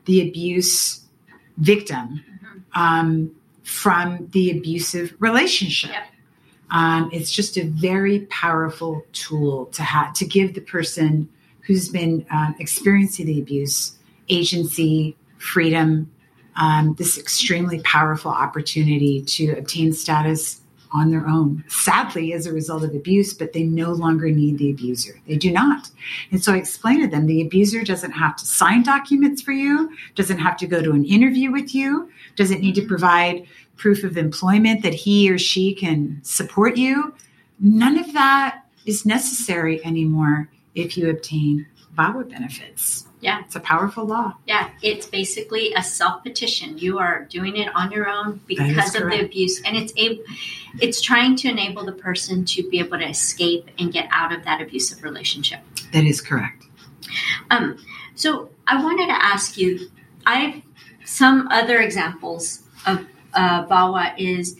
the 0.06 0.28
abuse 0.28 1.02
victim 1.58 2.22
mm-hmm. 2.22 2.82
um, 2.82 3.32
from 3.63 4.28
the 4.32 4.52
abusive 4.52 5.15
relationship. 5.20 5.91
Yep. 5.91 6.04
Um, 6.72 7.10
it's 7.13 7.32
just 7.32 7.58
a 7.58 7.65
very 7.65 8.22
powerful 8.22 9.04
tool 9.13 9.68
to 9.68 9.84
have 9.84 10.13
to 10.15 10.26
give 10.26 10.56
the 10.56 10.62
person 10.62 11.30
who's 11.62 11.89
been 11.89 12.26
um, 12.32 12.56
experiencing 12.60 13.28
the 13.28 13.39
abuse 13.39 13.98
agency, 14.30 15.15
freedom, 15.38 16.12
um, 16.56 16.96
this 16.98 17.18
extremely 17.18 17.80
powerful 17.82 18.32
opportunity 18.32 19.22
to 19.22 19.52
obtain 19.58 19.94
status 19.94 20.62
on 20.95 21.12
their 21.12 21.27
own. 21.27 21.63
Sadly, 21.67 22.34
as 22.34 22.45
a 22.45 22.53
result 22.53 22.84
of 22.84 22.95
abuse, 22.95 23.34
but 23.34 23.51
they 23.53 23.63
no 23.63 23.91
longer 23.91 24.31
need 24.31 24.58
the 24.58 24.71
abuser. 24.71 25.19
They 25.27 25.36
do 25.36 25.51
not. 25.51 25.89
And 26.31 26.43
so 26.43 26.53
I 26.53 26.58
explain 26.58 27.01
to 27.01 27.08
them 27.08 27.25
the 27.25 27.41
abuser 27.41 27.84
doesn't 27.84 28.12
have 28.12 28.38
to 28.38 28.45
sign 28.45 28.84
documents 28.84 29.41
for 29.41 29.51
you, 29.51 29.91
doesn't 30.15 30.39
have 30.39 30.58
to 30.58 30.67
go 30.67 30.81
to 30.81 30.91
an 30.91 31.03
interview 31.03 31.51
with 31.51 31.75
you, 31.75 32.10
doesn't 32.36 32.62
need 32.62 32.75
to 32.75 32.88
provide 32.88 33.45
proof 33.75 34.03
of 34.03 34.17
employment 34.17 34.84
that 34.84 34.93
he 34.93 35.29
or 35.29 35.38
she 35.38 35.75
can 35.75 36.19
support 36.23 36.77
you. 36.77 37.13
None 37.60 37.97
of 37.97 38.13
that 38.13 38.63
is 38.86 39.05
necessary 39.05 39.84
anymore 39.86 40.49
if 40.75 40.97
you 40.97 41.10
obtain 41.10 41.67
VAWA 41.97 42.29
benefits. 42.29 43.08
Yeah. 43.26 43.42
It's 43.44 43.56
a 43.56 43.60
powerful 43.60 44.06
law. 44.06 44.36
Yeah. 44.46 44.70
It's 44.84 45.08
basically 45.08 45.74
a 45.74 45.82
self 45.82 46.22
petition. 46.22 46.78
You 46.78 47.00
are 47.00 47.26
doing 47.26 47.58
it 47.58 47.76
on 47.76 47.92
your 47.92 48.08
own 48.08 48.40
because 48.46 48.94
of 48.94 49.10
the 49.10 49.26
abuse. 49.26 49.64
And 49.64 49.76
it's 49.76 49.92
able 49.98 50.24
it's 50.80 51.02
trying 51.02 51.36
to 51.38 51.50
enable 51.50 51.84
the 51.86 51.94
person 51.94 52.46
to 52.46 52.70
be 52.70 52.78
able 52.78 53.00
to 53.00 53.10
escape 53.10 53.72
and 53.80 53.92
get 53.92 54.08
out 54.12 54.32
of 54.32 54.46
that 54.46 54.62
abusive 54.62 55.04
relationship. 55.04 55.60
That 55.92 56.04
is 56.04 56.22
correct. 56.22 56.66
Um, 57.50 57.84
so 58.14 58.50
I 58.68 58.84
wanted 58.84 59.08
to 59.08 59.26
ask 59.26 59.58
you, 59.58 59.90
I 60.28 60.36
have 60.36 60.62
some 61.04 61.48
other 61.48 61.80
examples 61.80 62.62
of 62.86 63.08
uh, 63.34 63.66
VAWA 63.66 64.14
is 64.20 64.56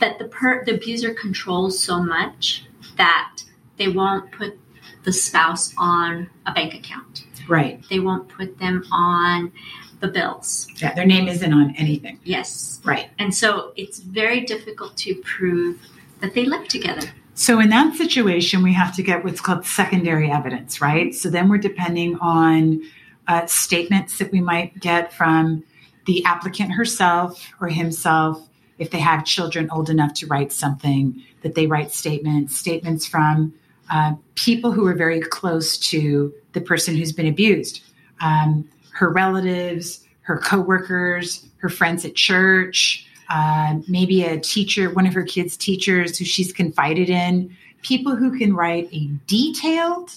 that 0.00 0.18
the 0.18 0.24
per- 0.24 0.64
the 0.64 0.74
abuser 0.74 1.14
controls 1.14 1.78
so 1.78 2.02
much 2.02 2.64
that 2.96 3.44
they 3.76 3.86
won't 3.86 4.32
put 4.32 4.58
the 5.04 5.12
spouse 5.12 5.72
on 5.78 6.28
a 6.46 6.52
bank 6.52 6.74
account. 6.74 7.24
Right. 7.48 7.82
They 7.90 8.00
won't 8.00 8.28
put 8.28 8.58
them 8.58 8.84
on 8.92 9.52
the 10.00 10.08
bills. 10.08 10.66
Yeah, 10.76 10.94
their 10.94 11.06
name 11.06 11.28
isn't 11.28 11.52
on 11.52 11.74
anything. 11.76 12.18
Yes. 12.24 12.80
Right. 12.84 13.10
And 13.18 13.34
so 13.34 13.72
it's 13.76 13.98
very 14.00 14.40
difficult 14.40 14.96
to 14.98 15.14
prove 15.16 15.78
that 16.20 16.34
they 16.34 16.44
live 16.44 16.68
together. 16.68 17.06
So 17.34 17.60
in 17.60 17.70
that 17.70 17.96
situation, 17.96 18.62
we 18.62 18.72
have 18.74 18.94
to 18.96 19.02
get 19.02 19.24
what's 19.24 19.40
called 19.40 19.64
secondary 19.64 20.30
evidence, 20.30 20.80
right? 20.80 21.14
So 21.14 21.30
then 21.30 21.48
we're 21.48 21.58
depending 21.58 22.18
on 22.20 22.82
uh, 23.28 23.46
statements 23.46 24.18
that 24.18 24.30
we 24.32 24.40
might 24.40 24.78
get 24.80 25.12
from 25.12 25.64
the 26.06 26.24
applicant 26.24 26.72
herself 26.72 27.46
or 27.60 27.68
himself, 27.68 28.46
if 28.78 28.90
they 28.90 28.98
have 28.98 29.24
children 29.24 29.70
old 29.70 29.88
enough 29.88 30.14
to 30.14 30.26
write 30.26 30.52
something, 30.52 31.22
that 31.42 31.54
they 31.54 31.66
write 31.66 31.92
statements, 31.92 32.56
statements 32.56 33.06
from 33.06 33.54
uh, 33.90 34.14
people 34.36 34.72
who 34.72 34.86
are 34.86 34.94
very 34.94 35.20
close 35.20 35.76
to 35.76 36.32
the 36.52 36.60
person 36.60 36.96
who's 36.96 37.12
been 37.12 37.26
abused, 37.26 37.82
um, 38.20 38.68
her 38.92 39.10
relatives, 39.10 40.06
her 40.22 40.38
coworkers, 40.38 41.46
her 41.58 41.68
friends 41.68 42.04
at 42.04 42.14
church, 42.14 43.06
uh, 43.30 43.78
maybe 43.88 44.22
a 44.22 44.38
teacher, 44.38 44.90
one 44.90 45.06
of 45.06 45.14
her 45.14 45.24
kids' 45.24 45.56
teachers 45.56 46.18
who 46.18 46.24
she's 46.24 46.52
confided 46.52 47.08
in, 47.08 47.56
people 47.82 48.16
who 48.16 48.36
can 48.36 48.54
write 48.54 48.88
a 48.92 49.08
detailed 49.26 50.12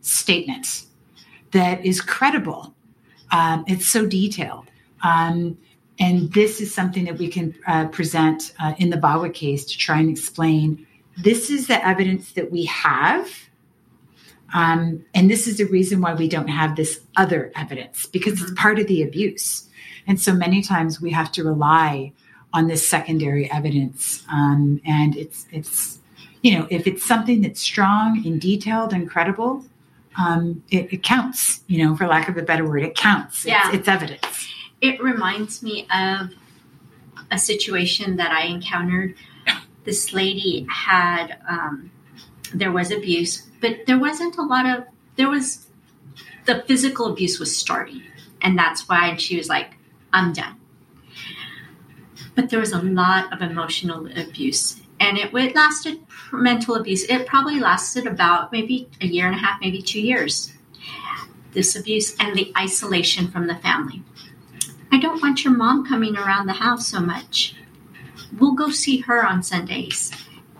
statement 0.00 0.84
that 1.52 1.84
is 1.84 2.00
credible. 2.00 2.74
Um, 3.32 3.64
it's 3.66 3.86
so 3.86 4.06
detailed. 4.06 4.70
Um, 5.02 5.58
and 5.98 6.32
this 6.32 6.60
is 6.60 6.74
something 6.74 7.04
that 7.04 7.18
we 7.18 7.28
can 7.28 7.54
uh, 7.66 7.86
present 7.86 8.52
uh, 8.60 8.74
in 8.78 8.90
the 8.90 8.96
VAWA 8.96 9.32
case 9.32 9.64
to 9.66 9.78
try 9.78 9.98
and 9.98 10.10
explain 10.10 10.86
this 11.16 11.50
is 11.50 11.66
the 11.66 11.84
evidence 11.86 12.32
that 12.32 12.50
we 12.50 12.64
have. 12.66 13.30
Um, 14.52 15.04
and 15.14 15.30
this 15.30 15.46
is 15.46 15.56
the 15.58 15.64
reason 15.64 16.00
why 16.00 16.14
we 16.14 16.28
don't 16.28 16.48
have 16.48 16.76
this 16.76 17.00
other 17.16 17.50
evidence 17.56 18.06
because 18.06 18.40
it's 18.40 18.52
part 18.52 18.78
of 18.78 18.86
the 18.86 19.02
abuse. 19.02 19.68
And 20.06 20.20
so 20.20 20.32
many 20.32 20.62
times 20.62 21.00
we 21.00 21.10
have 21.10 21.32
to 21.32 21.42
rely 21.42 22.12
on 22.52 22.68
this 22.68 22.86
secondary 22.86 23.50
evidence. 23.50 24.24
Um, 24.30 24.80
and 24.86 25.16
it's, 25.16 25.46
it's, 25.50 25.98
you 26.42 26.56
know, 26.56 26.68
if 26.70 26.86
it's 26.86 27.04
something 27.04 27.40
that's 27.40 27.60
strong 27.60 28.22
and 28.24 28.40
detailed 28.40 28.92
and 28.92 29.10
credible, 29.10 29.64
um, 30.16 30.62
it, 30.70 30.92
it, 30.92 31.02
counts, 31.02 31.62
you 31.66 31.84
know, 31.84 31.96
for 31.96 32.06
lack 32.06 32.28
of 32.28 32.36
a 32.36 32.42
better 32.42 32.68
word, 32.68 32.84
it 32.84 32.94
counts. 32.94 33.44
Yeah. 33.44 33.68
It's, 33.68 33.78
it's 33.78 33.88
evidence. 33.88 34.48
It 34.80 35.02
reminds 35.02 35.62
me 35.62 35.88
of 35.92 36.30
a 37.30 37.38
situation 37.38 38.16
that 38.16 38.30
I 38.30 38.44
encountered. 38.44 39.16
This 39.84 40.12
lady 40.12 40.66
had, 40.70 41.38
um, 41.48 41.90
there 42.54 42.72
was 42.72 42.90
abuse, 42.90 43.48
but 43.60 43.86
there 43.86 43.98
wasn't 43.98 44.36
a 44.36 44.42
lot 44.42 44.66
of, 44.66 44.84
there 45.16 45.28
was, 45.28 45.66
the 46.46 46.62
physical 46.66 47.06
abuse 47.06 47.38
was 47.38 47.56
starting. 47.56 48.02
And 48.42 48.58
that's 48.58 48.88
why 48.88 49.16
she 49.16 49.36
was 49.36 49.48
like, 49.48 49.76
I'm 50.12 50.32
done. 50.32 50.56
But 52.34 52.50
there 52.50 52.60
was 52.60 52.72
a 52.72 52.82
lot 52.82 53.32
of 53.32 53.42
emotional 53.42 54.06
abuse 54.18 54.80
and 55.00 55.18
it, 55.18 55.34
it 55.34 55.54
lasted 55.54 56.00
mental 56.32 56.76
abuse. 56.76 57.04
It 57.04 57.26
probably 57.26 57.60
lasted 57.60 58.06
about 58.06 58.52
maybe 58.52 58.88
a 59.00 59.06
year 59.06 59.26
and 59.26 59.34
a 59.34 59.38
half, 59.38 59.60
maybe 59.60 59.82
two 59.82 60.00
years. 60.00 60.52
This 61.52 61.76
abuse 61.76 62.16
and 62.18 62.34
the 62.34 62.52
isolation 62.56 63.28
from 63.28 63.46
the 63.46 63.56
family. 63.56 64.02
I 64.90 64.98
don't 64.98 65.22
want 65.22 65.44
your 65.44 65.54
mom 65.54 65.86
coming 65.86 66.16
around 66.16 66.46
the 66.46 66.54
house 66.54 66.88
so 66.88 67.00
much. 67.00 67.54
We'll 68.38 68.54
go 68.54 68.70
see 68.70 68.98
her 68.98 69.26
on 69.26 69.42
Sundays. 69.42 70.12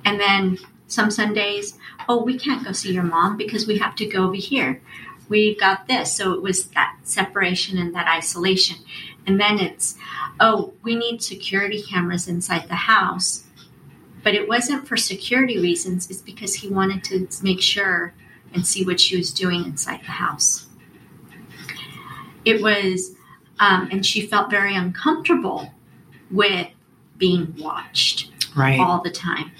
And 0.04 0.20
then 0.20 0.58
some 0.86 1.10
Sundays, 1.10 1.78
oh, 2.08 2.22
we 2.22 2.38
can't 2.38 2.64
go 2.64 2.72
see 2.72 2.92
your 2.92 3.04
mom 3.04 3.36
because 3.36 3.66
we 3.66 3.78
have 3.78 3.96
to 3.96 4.06
go 4.06 4.24
over 4.24 4.36
here. 4.36 4.80
We 5.28 5.56
got 5.56 5.88
this. 5.88 6.14
So 6.14 6.32
it 6.32 6.42
was 6.42 6.66
that 6.70 6.96
separation 7.02 7.78
and 7.78 7.94
that 7.94 8.06
isolation. 8.06 8.76
And 9.26 9.40
then 9.40 9.58
it's, 9.58 9.96
oh, 10.40 10.74
we 10.82 10.94
need 10.94 11.22
security 11.22 11.82
cameras 11.82 12.28
inside 12.28 12.68
the 12.68 12.74
house 12.74 13.44
but 14.24 14.34
it 14.34 14.48
wasn't 14.48 14.88
for 14.88 14.96
security 14.96 15.58
reasons, 15.58 16.10
it's 16.10 16.22
because 16.22 16.54
he 16.54 16.68
wanted 16.68 17.04
to 17.04 17.28
make 17.44 17.60
sure 17.60 18.14
and 18.54 18.66
see 18.66 18.84
what 18.84 18.98
she 18.98 19.16
was 19.16 19.32
doing 19.32 19.64
inside 19.64 20.00
the 20.00 20.12
house. 20.12 20.66
It 22.44 22.62
was, 22.62 23.14
um, 23.60 23.88
and 23.92 24.04
she 24.04 24.26
felt 24.26 24.50
very 24.50 24.74
uncomfortable 24.74 25.70
with 26.30 26.68
being 27.18 27.54
watched 27.58 28.30
right. 28.56 28.78
all 28.78 29.02
the 29.02 29.10
time. 29.10 29.52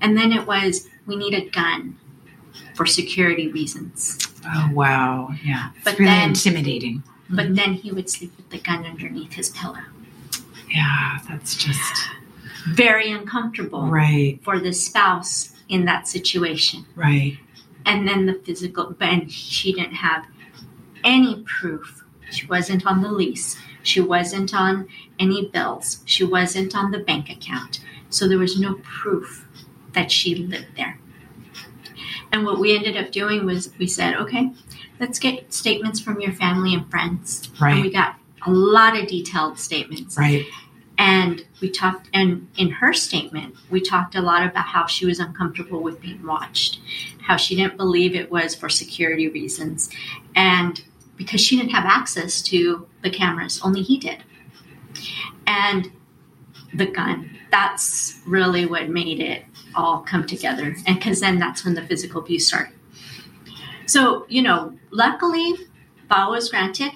And 0.00 0.16
then 0.16 0.32
it 0.32 0.46
was, 0.46 0.88
we 1.06 1.16
need 1.16 1.34
a 1.34 1.48
gun 1.50 1.98
for 2.74 2.86
security 2.86 3.48
reasons. 3.48 4.18
Oh, 4.44 4.70
wow. 4.72 5.30
Yeah. 5.44 5.70
It's 5.74 5.84
but 5.84 5.98
really 5.98 6.10
then, 6.10 6.30
intimidating. 6.30 7.02
But 7.30 7.46
mm-hmm. 7.46 7.54
then 7.54 7.72
he 7.74 7.92
would 7.92 8.10
sleep 8.10 8.36
with 8.36 8.50
the 8.50 8.58
gun 8.58 8.84
underneath 8.84 9.32
his 9.32 9.50
pillow. 9.50 9.78
Yeah, 10.70 11.18
that's 11.28 11.54
just 11.54 12.08
very 12.70 13.10
uncomfortable 13.10 13.86
right. 13.88 14.38
for 14.42 14.58
the 14.58 14.72
spouse 14.72 15.54
in 15.68 15.84
that 15.84 16.08
situation. 16.08 16.86
Right. 16.94 17.38
And 17.84 18.06
then 18.08 18.26
the 18.26 18.34
physical, 18.34 18.94
and 19.00 19.30
she 19.30 19.72
didn't 19.72 19.94
have 19.94 20.24
any 21.04 21.44
proof. 21.46 22.04
She 22.30 22.46
wasn't 22.46 22.86
on 22.86 23.02
the 23.02 23.10
lease. 23.10 23.56
She 23.82 24.00
wasn't 24.00 24.54
on 24.54 24.88
any 25.18 25.46
bills. 25.46 26.02
She 26.04 26.24
wasn't 26.24 26.74
on 26.74 26.90
the 26.90 26.98
bank 26.98 27.30
account. 27.30 27.80
So 28.10 28.28
there 28.28 28.38
was 28.38 28.58
no 28.58 28.74
proof 28.82 29.46
that 29.92 30.10
she 30.10 30.34
lived 30.34 30.76
there. 30.76 30.98
And 32.30 32.44
what 32.44 32.58
we 32.58 32.76
ended 32.76 32.96
up 32.96 33.12
doing 33.12 33.44
was 33.44 33.72
we 33.78 33.86
said, 33.86 34.14
okay, 34.14 34.52
let's 34.98 35.18
get 35.18 35.52
statements 35.52 36.00
from 36.00 36.20
your 36.20 36.32
family 36.32 36.74
and 36.74 36.90
friends. 36.90 37.50
Right. 37.60 37.74
And 37.74 37.82
we 37.82 37.90
got 37.90 38.16
a 38.46 38.50
lot 38.50 38.98
of 38.98 39.06
detailed 39.06 39.58
statements. 39.58 40.16
Right. 40.16 40.46
And 40.98 41.44
we 41.60 41.70
talked, 41.70 42.08
and 42.14 42.48
in 42.56 42.70
her 42.70 42.92
statement, 42.92 43.56
we 43.70 43.80
talked 43.80 44.14
a 44.14 44.20
lot 44.20 44.46
about 44.46 44.66
how 44.66 44.86
she 44.86 45.04
was 45.04 45.18
uncomfortable 45.18 45.82
with 45.82 46.00
being 46.00 46.24
watched, 46.24 46.80
how 47.22 47.36
she 47.36 47.56
didn't 47.56 47.76
believe 47.76 48.14
it 48.14 48.30
was 48.30 48.54
for 48.54 48.68
security 48.68 49.28
reasons, 49.28 49.90
and 50.36 50.84
because 51.16 51.40
she 51.40 51.56
didn't 51.56 51.72
have 51.72 51.84
access 51.84 52.40
to 52.42 52.86
the 53.02 53.10
cameras, 53.10 53.60
only 53.62 53.82
he 53.82 53.98
did. 53.98 54.22
And 55.46 55.90
the 56.74 56.86
gun, 56.86 57.36
that's 57.50 58.20
really 58.26 58.66
what 58.66 58.88
made 58.88 59.20
it 59.20 59.44
all 59.74 60.00
come 60.00 60.26
together. 60.26 60.74
And 60.86 60.98
because 60.98 61.20
then 61.20 61.38
that's 61.38 61.64
when 61.64 61.74
the 61.74 61.82
physical 61.82 62.20
abuse 62.22 62.46
started. 62.46 62.74
So, 63.86 64.26
you 64.28 64.42
know, 64.42 64.78
luckily, 64.90 65.54
VAWA 66.10 66.30
was 66.30 66.50
granted 66.50 66.92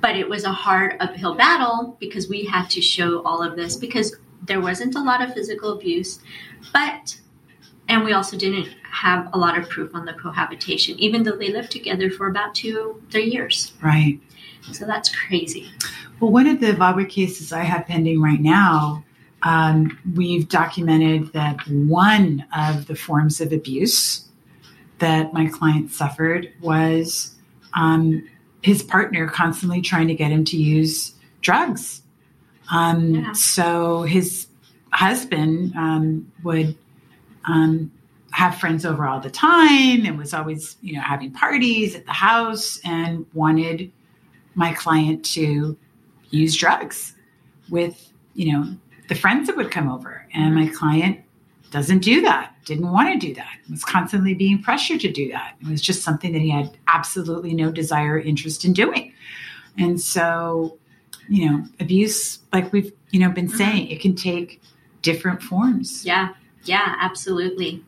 but 0.00 0.16
it 0.16 0.28
was 0.28 0.44
a 0.44 0.52
hard 0.52 0.96
uphill 1.00 1.34
battle 1.34 1.96
because 2.00 2.28
we 2.28 2.44
had 2.44 2.68
to 2.70 2.80
show 2.80 3.22
all 3.22 3.42
of 3.42 3.56
this 3.56 3.76
because 3.76 4.16
there 4.42 4.60
wasn't 4.60 4.94
a 4.94 5.02
lot 5.02 5.22
of 5.22 5.34
physical 5.34 5.72
abuse, 5.72 6.20
but 6.72 7.19
and 7.90 8.04
we 8.04 8.12
also 8.12 8.38
didn't 8.38 8.68
have 8.84 9.28
a 9.32 9.38
lot 9.38 9.58
of 9.58 9.68
proof 9.68 9.94
on 9.94 10.04
the 10.04 10.12
cohabitation, 10.12 10.96
even 11.00 11.24
though 11.24 11.36
they 11.36 11.50
lived 11.50 11.72
together 11.72 12.08
for 12.08 12.28
about 12.28 12.54
two, 12.54 13.02
three 13.10 13.24
years. 13.24 13.72
Right. 13.82 14.20
So 14.72 14.86
that's 14.86 15.14
crazy. 15.14 15.68
Well, 16.20 16.30
one 16.30 16.46
of 16.46 16.60
the 16.60 16.72
VAWA 16.72 17.08
cases 17.08 17.52
I 17.52 17.64
have 17.64 17.86
pending 17.86 18.22
right 18.22 18.40
now, 18.40 19.04
um, 19.42 19.98
we've 20.14 20.48
documented 20.48 21.32
that 21.32 21.66
one 21.66 22.46
of 22.56 22.86
the 22.86 22.94
forms 22.94 23.40
of 23.40 23.52
abuse 23.52 24.28
that 25.00 25.32
my 25.32 25.48
client 25.48 25.90
suffered 25.90 26.52
was 26.60 27.34
um, 27.74 28.28
his 28.62 28.84
partner 28.84 29.26
constantly 29.26 29.80
trying 29.80 30.06
to 30.06 30.14
get 30.14 30.30
him 30.30 30.44
to 30.44 30.56
use 30.56 31.14
drugs. 31.40 32.02
Um, 32.70 33.14
yeah. 33.14 33.32
So 33.32 34.02
his 34.02 34.46
husband 34.92 35.74
um, 35.74 36.30
would 36.44 36.76
um, 37.44 37.90
have 38.32 38.56
friends 38.56 38.86
over 38.86 39.06
all 39.06 39.20
the 39.20 39.30
time 39.30 40.06
and 40.06 40.16
was 40.18 40.32
always, 40.32 40.76
you 40.82 40.94
know, 40.94 41.00
having 41.00 41.32
parties 41.32 41.94
at 41.94 42.06
the 42.06 42.12
house 42.12 42.80
and 42.84 43.26
wanted 43.34 43.90
my 44.54 44.72
client 44.72 45.24
to 45.24 45.76
use 46.30 46.56
drugs 46.56 47.14
with, 47.68 48.12
you 48.34 48.52
know, 48.52 48.76
the 49.08 49.14
friends 49.14 49.48
that 49.48 49.56
would 49.56 49.70
come 49.70 49.88
over. 49.88 50.26
And 50.32 50.54
my 50.54 50.68
client 50.68 51.20
doesn't 51.70 52.00
do 52.00 52.20
that, 52.22 52.54
didn't 52.64 52.90
want 52.90 53.12
to 53.12 53.26
do 53.26 53.34
that, 53.34 53.56
was 53.70 53.84
constantly 53.84 54.34
being 54.34 54.62
pressured 54.62 55.00
to 55.00 55.10
do 55.10 55.30
that. 55.30 55.56
It 55.60 55.68
was 55.68 55.80
just 55.80 56.02
something 56.02 56.32
that 56.32 56.40
he 56.40 56.50
had 56.50 56.76
absolutely 56.88 57.54
no 57.54 57.70
desire, 57.70 58.14
or 58.14 58.18
interest 58.18 58.64
in 58.64 58.72
doing. 58.72 59.12
And 59.78 60.00
so, 60.00 60.78
you 61.28 61.48
know, 61.48 61.64
abuse, 61.78 62.40
like 62.52 62.72
we've, 62.72 62.92
you 63.10 63.20
know, 63.20 63.30
been 63.30 63.46
mm-hmm. 63.46 63.56
saying, 63.56 63.88
it 63.88 64.00
can 64.00 64.16
take 64.16 64.60
different 65.02 65.42
forms. 65.42 66.04
Yeah, 66.04 66.30
yeah, 66.64 66.96
absolutely. 67.00 67.84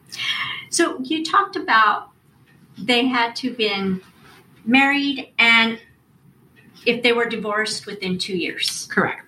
So 0.70 1.00
you 1.00 1.24
talked 1.24 1.56
about 1.56 2.10
they 2.78 3.06
had 3.06 3.36
to 3.36 3.48
have 3.48 3.58
been 3.58 4.00
married 4.64 5.32
and 5.38 5.78
if 6.86 7.02
they 7.02 7.12
were 7.12 7.26
divorced 7.26 7.86
within 7.86 8.18
two 8.18 8.36
years. 8.36 8.88
Correct. 8.90 9.26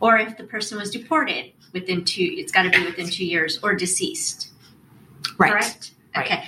Or 0.00 0.16
if 0.18 0.36
the 0.36 0.44
person 0.44 0.78
was 0.78 0.90
deported 0.90 1.52
within 1.72 2.04
two, 2.04 2.34
it's 2.36 2.52
got 2.52 2.62
to 2.62 2.70
be 2.70 2.84
within 2.84 3.08
two 3.08 3.24
years 3.24 3.58
or 3.62 3.74
deceased. 3.74 4.50
Right. 5.38 5.52
Correct? 5.52 5.92
Right. 6.14 6.26
Okay. 6.26 6.44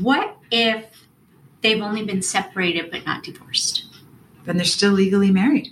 What 0.00 0.36
if 0.50 0.84
they've 1.62 1.80
only 1.80 2.04
been 2.04 2.22
separated 2.22 2.90
but 2.90 3.06
not 3.06 3.22
divorced? 3.22 3.86
Then 4.44 4.56
they're 4.56 4.64
still 4.64 4.92
legally 4.92 5.30
married. 5.30 5.68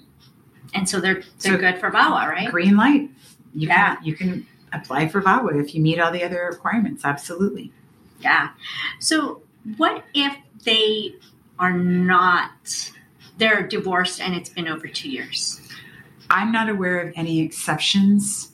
And 0.74 0.88
so 0.88 1.00
they're 1.00 1.22
they're 1.40 1.54
so, 1.54 1.56
good 1.56 1.78
for 1.78 1.90
VAWA, 1.90 2.28
right? 2.28 2.50
Green 2.50 2.76
light. 2.76 3.10
You 3.54 3.68
yeah. 3.68 3.96
can 3.96 4.04
you 4.04 4.14
can 4.14 4.46
apply 4.72 5.08
for 5.08 5.20
VAWA 5.20 5.60
if 5.60 5.74
you 5.74 5.80
meet 5.80 6.00
all 6.00 6.12
the 6.12 6.24
other 6.24 6.48
requirements. 6.50 7.04
Absolutely. 7.04 7.72
Yeah. 8.20 8.50
So 9.00 9.42
what 9.76 10.04
if 10.14 10.36
they 10.64 11.14
are 11.58 11.72
not 11.72 12.92
they're 13.38 13.66
divorced 13.66 14.20
and 14.20 14.34
it's 14.34 14.50
been 14.50 14.68
over 14.68 14.88
two 14.88 15.08
years? 15.08 15.60
I'm 16.30 16.52
not 16.52 16.68
aware 16.68 17.00
of 17.00 17.12
any 17.16 17.40
exceptions 17.40 18.52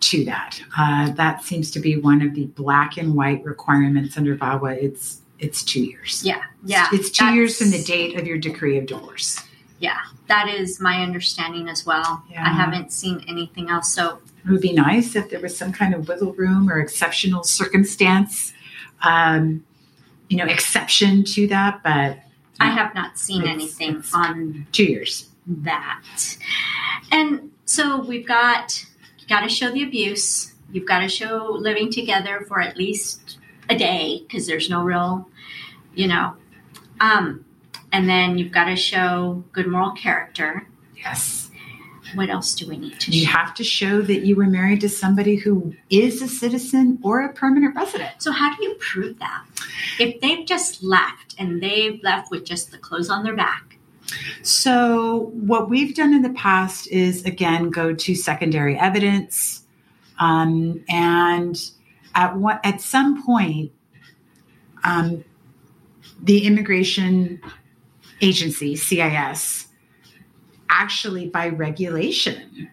to 0.00 0.24
that. 0.24 0.62
Uh, 0.78 1.10
that 1.12 1.42
seems 1.42 1.70
to 1.72 1.80
be 1.80 1.96
one 1.96 2.22
of 2.22 2.34
the 2.34 2.46
black 2.46 2.96
and 2.96 3.14
white 3.14 3.44
requirements 3.44 4.16
under 4.16 4.36
VAWA. 4.36 4.76
It's 4.82 5.20
it's 5.38 5.62
two 5.62 5.82
years. 5.82 6.22
Yeah, 6.24 6.42
yeah. 6.64 6.88
It's, 6.92 7.10
two 7.10 7.24
years 7.32 7.56
from 7.56 7.70
the 7.70 7.82
date 7.82 8.18
of 8.18 8.26
your 8.26 8.36
decree 8.36 8.76
of 8.76 8.84
divorce. 8.84 9.40
Yeah, 9.78 9.96
that 10.28 10.48
is 10.48 10.80
my 10.80 11.02
understanding 11.02 11.68
as 11.68 11.86
well. 11.86 12.22
Yeah. 12.30 12.44
I 12.44 12.50
haven't 12.50 12.92
seen 12.92 13.24
anything 13.26 13.70
else. 13.70 13.92
So 13.92 14.20
it 14.44 14.50
would 14.50 14.60
be 14.60 14.72
nice 14.72 15.16
if 15.16 15.30
there 15.30 15.40
was 15.40 15.56
some 15.56 15.72
kind 15.72 15.94
of 15.94 16.08
wiggle 16.08 16.32
room 16.32 16.70
or 16.70 16.80
exceptional 16.80 17.42
circumstance, 17.44 18.52
um, 19.02 19.64
you 20.28 20.36
know, 20.36 20.46
exception 20.46 21.24
to 21.24 21.46
that. 21.48 21.82
But 21.82 22.18
I 22.58 22.70
have 22.70 22.94
not 22.94 23.18
seen 23.18 23.42
it's, 23.42 23.50
anything 23.50 23.96
it's 23.96 24.14
on 24.14 24.66
two 24.72 24.84
years 24.84 25.28
that. 25.46 26.04
And 27.10 27.50
so 27.64 28.00
we've 28.00 28.26
got 28.26 28.84
got 29.28 29.40
to 29.40 29.48
show 29.48 29.70
the 29.70 29.82
abuse. 29.82 30.54
You've 30.72 30.86
got 30.86 31.00
to 31.00 31.08
show 31.08 31.56
living 31.58 31.90
together 31.90 32.44
for 32.46 32.60
at 32.60 32.76
least 32.76 33.38
a 33.68 33.76
day 33.76 34.24
because 34.26 34.46
there's 34.46 34.68
no 34.68 34.82
real, 34.82 35.28
you 35.94 36.08
know. 36.08 36.36
Um, 37.00 37.44
and 37.92 38.08
then 38.08 38.38
you've 38.38 38.52
got 38.52 38.64
to 38.64 38.76
show 38.76 39.44
good 39.52 39.66
moral 39.66 39.92
character. 39.92 40.66
Yes. 40.96 41.49
What 42.14 42.30
else 42.30 42.54
do 42.54 42.68
we 42.68 42.76
need 42.76 42.98
to 43.00 43.10
do? 43.10 43.18
You 43.18 43.26
show? 43.26 43.32
have 43.32 43.54
to 43.54 43.64
show 43.64 44.02
that 44.02 44.20
you 44.24 44.36
were 44.36 44.46
married 44.46 44.80
to 44.82 44.88
somebody 44.88 45.36
who 45.36 45.74
is 45.88 46.22
a 46.22 46.28
citizen 46.28 46.98
or 47.02 47.20
a 47.22 47.32
permanent 47.32 47.74
resident. 47.76 48.12
So 48.18 48.32
how 48.32 48.54
do 48.56 48.62
you 48.62 48.74
prove 48.78 49.18
that? 49.18 49.44
If 49.98 50.20
they've 50.20 50.46
just 50.46 50.82
left 50.82 51.34
and 51.38 51.62
they've 51.62 52.00
left 52.02 52.30
with 52.30 52.44
just 52.44 52.70
the 52.70 52.78
clothes 52.78 53.10
on 53.10 53.24
their 53.24 53.36
back, 53.36 53.70
So, 54.42 55.30
what 55.34 55.70
we've 55.70 55.94
done 55.94 56.12
in 56.12 56.22
the 56.22 56.30
past 56.30 56.88
is 56.88 57.24
again 57.24 57.70
go 57.70 57.94
to 57.94 58.14
secondary 58.14 58.76
evidence, 58.76 59.62
um, 60.18 60.82
and 60.88 61.56
at 62.14 62.36
what 62.36 62.60
at 62.64 62.80
some 62.80 63.24
point, 63.24 63.72
um, 64.82 65.24
the 66.22 66.44
immigration 66.46 67.40
agency 68.20 68.74
(CIS) 68.74 69.66
actually, 70.70 71.28
by 71.28 71.48
regulation, 71.48 72.70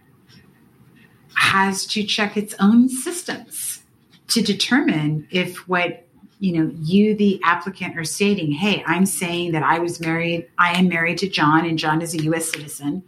has 1.36 1.86
to 1.86 2.04
check 2.04 2.38
its 2.38 2.56
own 2.60 2.90
systems 2.90 3.84
to 4.28 4.42
determine 4.42 5.28
if 5.32 5.68
what 5.68 6.06
you 6.40 6.52
know 6.52 6.72
you 6.82 7.16
the 7.16 7.40
applicant 7.44 7.98
are 7.98 8.04
stating 8.04 8.52
hey 8.52 8.84
i'm 8.86 9.06
saying 9.06 9.52
that 9.52 9.64
i 9.64 9.80
was 9.80 10.00
married 10.00 10.48
i 10.58 10.78
am 10.78 10.88
married 10.88 11.18
to 11.18 11.28
john 11.28 11.66
and 11.66 11.80
john 11.80 12.02
is 12.02 12.14
a 12.14 12.20
us 12.20 12.52
citizen 12.52 13.04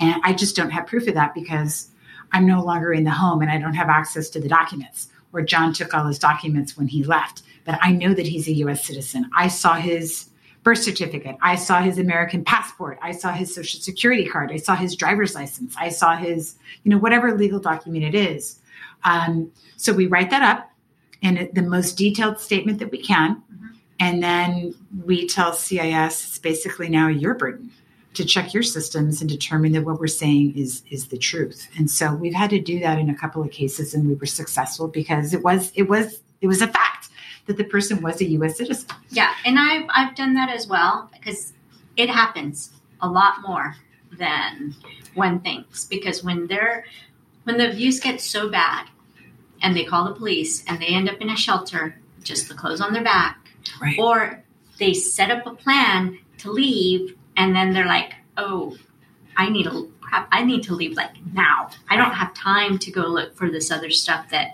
and 0.00 0.20
i 0.24 0.32
just 0.32 0.54
don't 0.54 0.70
have 0.70 0.86
proof 0.86 1.08
of 1.08 1.14
that 1.14 1.34
because 1.34 1.90
i'm 2.32 2.46
no 2.46 2.62
longer 2.62 2.92
in 2.92 3.04
the 3.04 3.10
home 3.10 3.42
and 3.42 3.50
i 3.50 3.58
don't 3.58 3.74
have 3.74 3.88
access 3.88 4.28
to 4.28 4.40
the 4.40 4.48
documents. 4.48 5.08
Or 5.32 5.42
john 5.42 5.72
took 5.72 5.94
all 5.94 6.06
his 6.06 6.18
documents 6.18 6.76
when 6.76 6.88
he 6.88 7.04
left 7.04 7.42
but 7.64 7.78
i 7.82 7.90
know 7.90 8.14
that 8.14 8.26
he's 8.26 8.48
a 8.48 8.52
us 8.52 8.84
citizen. 8.84 9.30
I 9.36 9.48
saw 9.48 9.74
his 9.74 10.28
birth 10.68 10.82
certificate 10.82 11.36
i 11.42 11.54
saw 11.54 11.80
his 11.80 11.98
american 11.98 12.44
passport 12.44 12.98
i 13.02 13.12
saw 13.12 13.32
his 13.32 13.54
social 13.54 13.80
security 13.80 14.26
card 14.26 14.52
i 14.52 14.56
saw 14.56 14.74
his 14.74 14.94
driver's 14.94 15.34
license 15.34 15.74
i 15.78 15.88
saw 15.88 16.16
his 16.16 16.56
you 16.82 16.90
know 16.90 16.98
whatever 16.98 17.36
legal 17.36 17.58
document 17.58 18.04
it 18.04 18.14
is 18.14 18.60
um, 19.04 19.50
so 19.76 19.92
we 19.92 20.06
write 20.06 20.30
that 20.30 20.42
up 20.42 20.70
in 21.22 21.48
the 21.52 21.62
most 21.62 21.96
detailed 21.96 22.40
statement 22.40 22.78
that 22.78 22.90
we 22.90 22.98
can. 22.98 23.36
Mhm. 23.36 23.76
And 24.00 24.22
then 24.22 24.74
we 25.04 25.26
tell 25.26 25.52
CIS 25.52 26.24
it's 26.24 26.38
basically 26.38 26.88
now 26.88 27.08
your 27.08 27.34
burden 27.34 27.70
to 28.14 28.24
check 28.24 28.54
your 28.54 28.62
systems 28.62 29.20
and 29.20 29.28
determine 29.28 29.72
that 29.72 29.84
what 29.84 30.00
we're 30.00 30.06
saying 30.06 30.56
is 30.56 30.82
is 30.90 31.08
the 31.08 31.18
truth. 31.18 31.68
And 31.76 31.90
so 31.90 32.14
we've 32.14 32.34
had 32.34 32.50
to 32.50 32.60
do 32.60 32.78
that 32.80 32.98
in 32.98 33.10
a 33.10 33.14
couple 33.14 33.42
of 33.42 33.50
cases 33.50 33.94
and 33.94 34.08
we 34.08 34.14
were 34.14 34.26
successful 34.26 34.88
because 34.88 35.34
it 35.34 35.42
was 35.42 35.72
it 35.74 35.88
was 35.88 36.20
it 36.40 36.46
was 36.46 36.62
a 36.62 36.68
fact 36.68 37.08
that 37.48 37.56
the 37.56 37.64
person 37.64 38.00
was 38.02 38.20
a 38.20 38.26
US 38.26 38.56
citizen. 38.58 38.88
yeah, 39.10 39.34
and 39.44 39.58
I've 39.58 39.86
I've 39.88 40.14
done 40.14 40.34
that 40.34 40.48
as 40.50 40.68
well 40.68 41.10
because 41.12 41.52
it 41.96 42.08
happens 42.08 42.70
a 43.00 43.08
lot 43.08 43.42
more 43.42 43.74
than 44.16 44.74
one 45.14 45.40
thinks. 45.40 45.84
Because 45.84 46.22
when 46.22 46.46
they're 46.46 46.84
when 47.44 47.56
the 47.58 47.70
abuse 47.72 47.98
gets 47.98 48.24
so 48.24 48.48
bad, 48.50 48.86
and 49.62 49.74
they 49.74 49.84
call 49.84 50.04
the 50.04 50.14
police, 50.14 50.62
and 50.68 50.80
they 50.80 50.86
end 50.88 51.08
up 51.08 51.20
in 51.20 51.30
a 51.30 51.36
shelter, 51.36 51.98
just 52.22 52.48
the 52.48 52.54
clothes 52.54 52.80
on 52.80 52.92
their 52.92 53.02
back, 53.02 53.38
Right. 53.80 53.98
or 53.98 54.44
they 54.78 54.92
set 54.94 55.30
up 55.30 55.46
a 55.46 55.54
plan 55.54 56.18
to 56.38 56.50
leave, 56.52 57.16
and 57.36 57.56
then 57.56 57.72
they're 57.72 57.86
like, 57.86 58.12
"Oh, 58.36 58.76
I 59.36 59.48
need 59.48 59.66
a 59.66 59.82
crap. 60.08 60.28
I 60.32 60.44
need 60.44 60.62
to 60.64 60.74
leave 60.74 60.96
like 60.96 61.12
now. 61.32 61.70
I 61.88 61.96
don't 61.96 62.12
have 62.12 62.34
time 62.34 62.78
to 62.78 62.90
go 62.90 63.02
look 63.02 63.34
for 63.34 63.50
this 63.50 63.70
other 63.70 63.90
stuff 63.90 64.28
that 64.30 64.52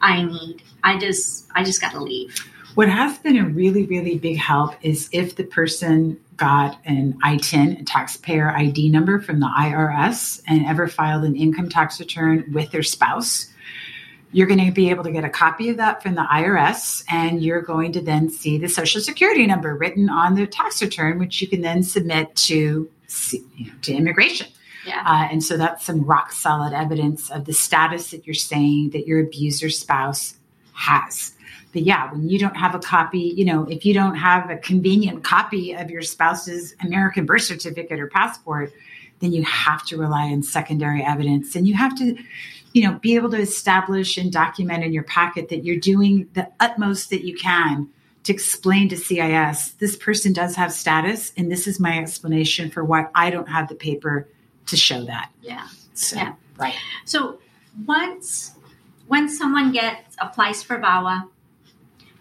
I 0.00 0.22
need. 0.22 0.62
I 0.82 0.98
just 0.98 1.46
I 1.54 1.64
just 1.64 1.80
got 1.80 1.92
to 1.92 2.00
leave." 2.00 2.48
What 2.74 2.88
has 2.88 3.18
been 3.18 3.36
a 3.36 3.44
really, 3.44 3.84
really 3.84 4.16
big 4.16 4.38
help 4.38 4.74
is 4.80 5.10
if 5.12 5.36
the 5.36 5.44
person 5.44 6.18
got 6.38 6.78
an 6.86 7.18
ITIN, 7.22 7.80
a 7.80 7.84
taxpayer 7.84 8.50
ID 8.50 8.88
number 8.88 9.20
from 9.20 9.40
the 9.40 9.50
IRS, 9.58 10.42
and 10.48 10.64
ever 10.64 10.88
filed 10.88 11.24
an 11.24 11.36
income 11.36 11.68
tax 11.68 12.00
return 12.00 12.50
with 12.52 12.70
their 12.70 12.82
spouse, 12.82 13.52
you're 14.32 14.46
going 14.46 14.64
to 14.64 14.72
be 14.72 14.88
able 14.88 15.04
to 15.04 15.12
get 15.12 15.22
a 15.24 15.28
copy 15.28 15.68
of 15.68 15.76
that 15.76 16.02
from 16.02 16.14
the 16.14 16.22
IRS, 16.22 17.04
and 17.10 17.42
you're 17.42 17.60
going 17.60 17.92
to 17.92 18.00
then 18.00 18.30
see 18.30 18.56
the 18.56 18.68
Social 18.68 19.02
Security 19.02 19.46
number 19.46 19.76
written 19.76 20.08
on 20.08 20.34
the 20.34 20.46
tax 20.46 20.80
return, 20.80 21.18
which 21.18 21.42
you 21.42 21.48
can 21.48 21.60
then 21.60 21.82
submit 21.82 22.34
to 22.36 22.88
you 23.30 23.66
know, 23.66 23.72
to 23.82 23.92
immigration. 23.92 24.46
Yeah. 24.86 25.02
Uh, 25.06 25.28
and 25.30 25.42
so 25.44 25.56
that's 25.56 25.84
some 25.84 26.02
rock 26.02 26.32
solid 26.32 26.72
evidence 26.72 27.30
of 27.30 27.44
the 27.44 27.52
status 27.52 28.10
that 28.10 28.26
you're 28.26 28.34
saying 28.34 28.90
that 28.90 29.06
your 29.06 29.20
abuser 29.20 29.70
spouse 29.70 30.36
has. 30.72 31.32
But 31.72 31.82
yeah, 31.82 32.12
when 32.12 32.28
you 32.28 32.38
don't 32.38 32.56
have 32.56 32.74
a 32.74 32.78
copy, 32.78 33.32
you 33.36 33.44
know, 33.44 33.64
if 33.64 33.86
you 33.86 33.94
don't 33.94 34.14
have 34.14 34.50
a 34.50 34.56
convenient 34.56 35.24
copy 35.24 35.72
of 35.72 35.90
your 35.90 36.02
spouse's 36.02 36.74
American 36.82 37.24
birth 37.24 37.42
certificate 37.42 37.98
or 37.98 38.08
passport, 38.08 38.72
then 39.20 39.32
you 39.32 39.42
have 39.44 39.84
to 39.86 39.96
rely 39.96 40.24
on 40.24 40.42
secondary 40.42 41.02
evidence 41.02 41.54
and 41.54 41.66
you 41.66 41.74
have 41.74 41.96
to, 41.96 42.16
you 42.72 42.82
know, 42.82 42.98
be 42.98 43.14
able 43.14 43.30
to 43.30 43.38
establish 43.38 44.18
and 44.18 44.32
document 44.32 44.84
in 44.84 44.92
your 44.92 45.04
packet 45.04 45.48
that 45.48 45.64
you're 45.64 45.76
doing 45.76 46.28
the 46.34 46.46
utmost 46.60 47.08
that 47.10 47.24
you 47.24 47.36
can 47.36 47.88
to 48.24 48.32
explain 48.32 48.88
to 48.88 48.96
CIS 48.96 49.72
this 49.72 49.96
person 49.96 50.32
does 50.32 50.54
have 50.54 50.72
status 50.72 51.32
and 51.36 51.50
this 51.50 51.66
is 51.66 51.80
my 51.80 51.98
explanation 51.98 52.70
for 52.70 52.84
why 52.84 53.06
I 53.14 53.30
don't 53.30 53.48
have 53.48 53.68
the 53.68 53.74
paper 53.74 54.28
to 54.72 54.76
show 54.78 55.04
that. 55.04 55.30
Yeah. 55.42 55.68
So, 55.94 56.16
Yeah. 56.16 56.32
right. 56.56 56.74
So 57.04 57.38
once 57.86 58.52
when 59.06 59.28
someone 59.28 59.72
gets 59.72 60.16
applies 60.18 60.62
for 60.62 60.78
VAWA, 60.78 61.28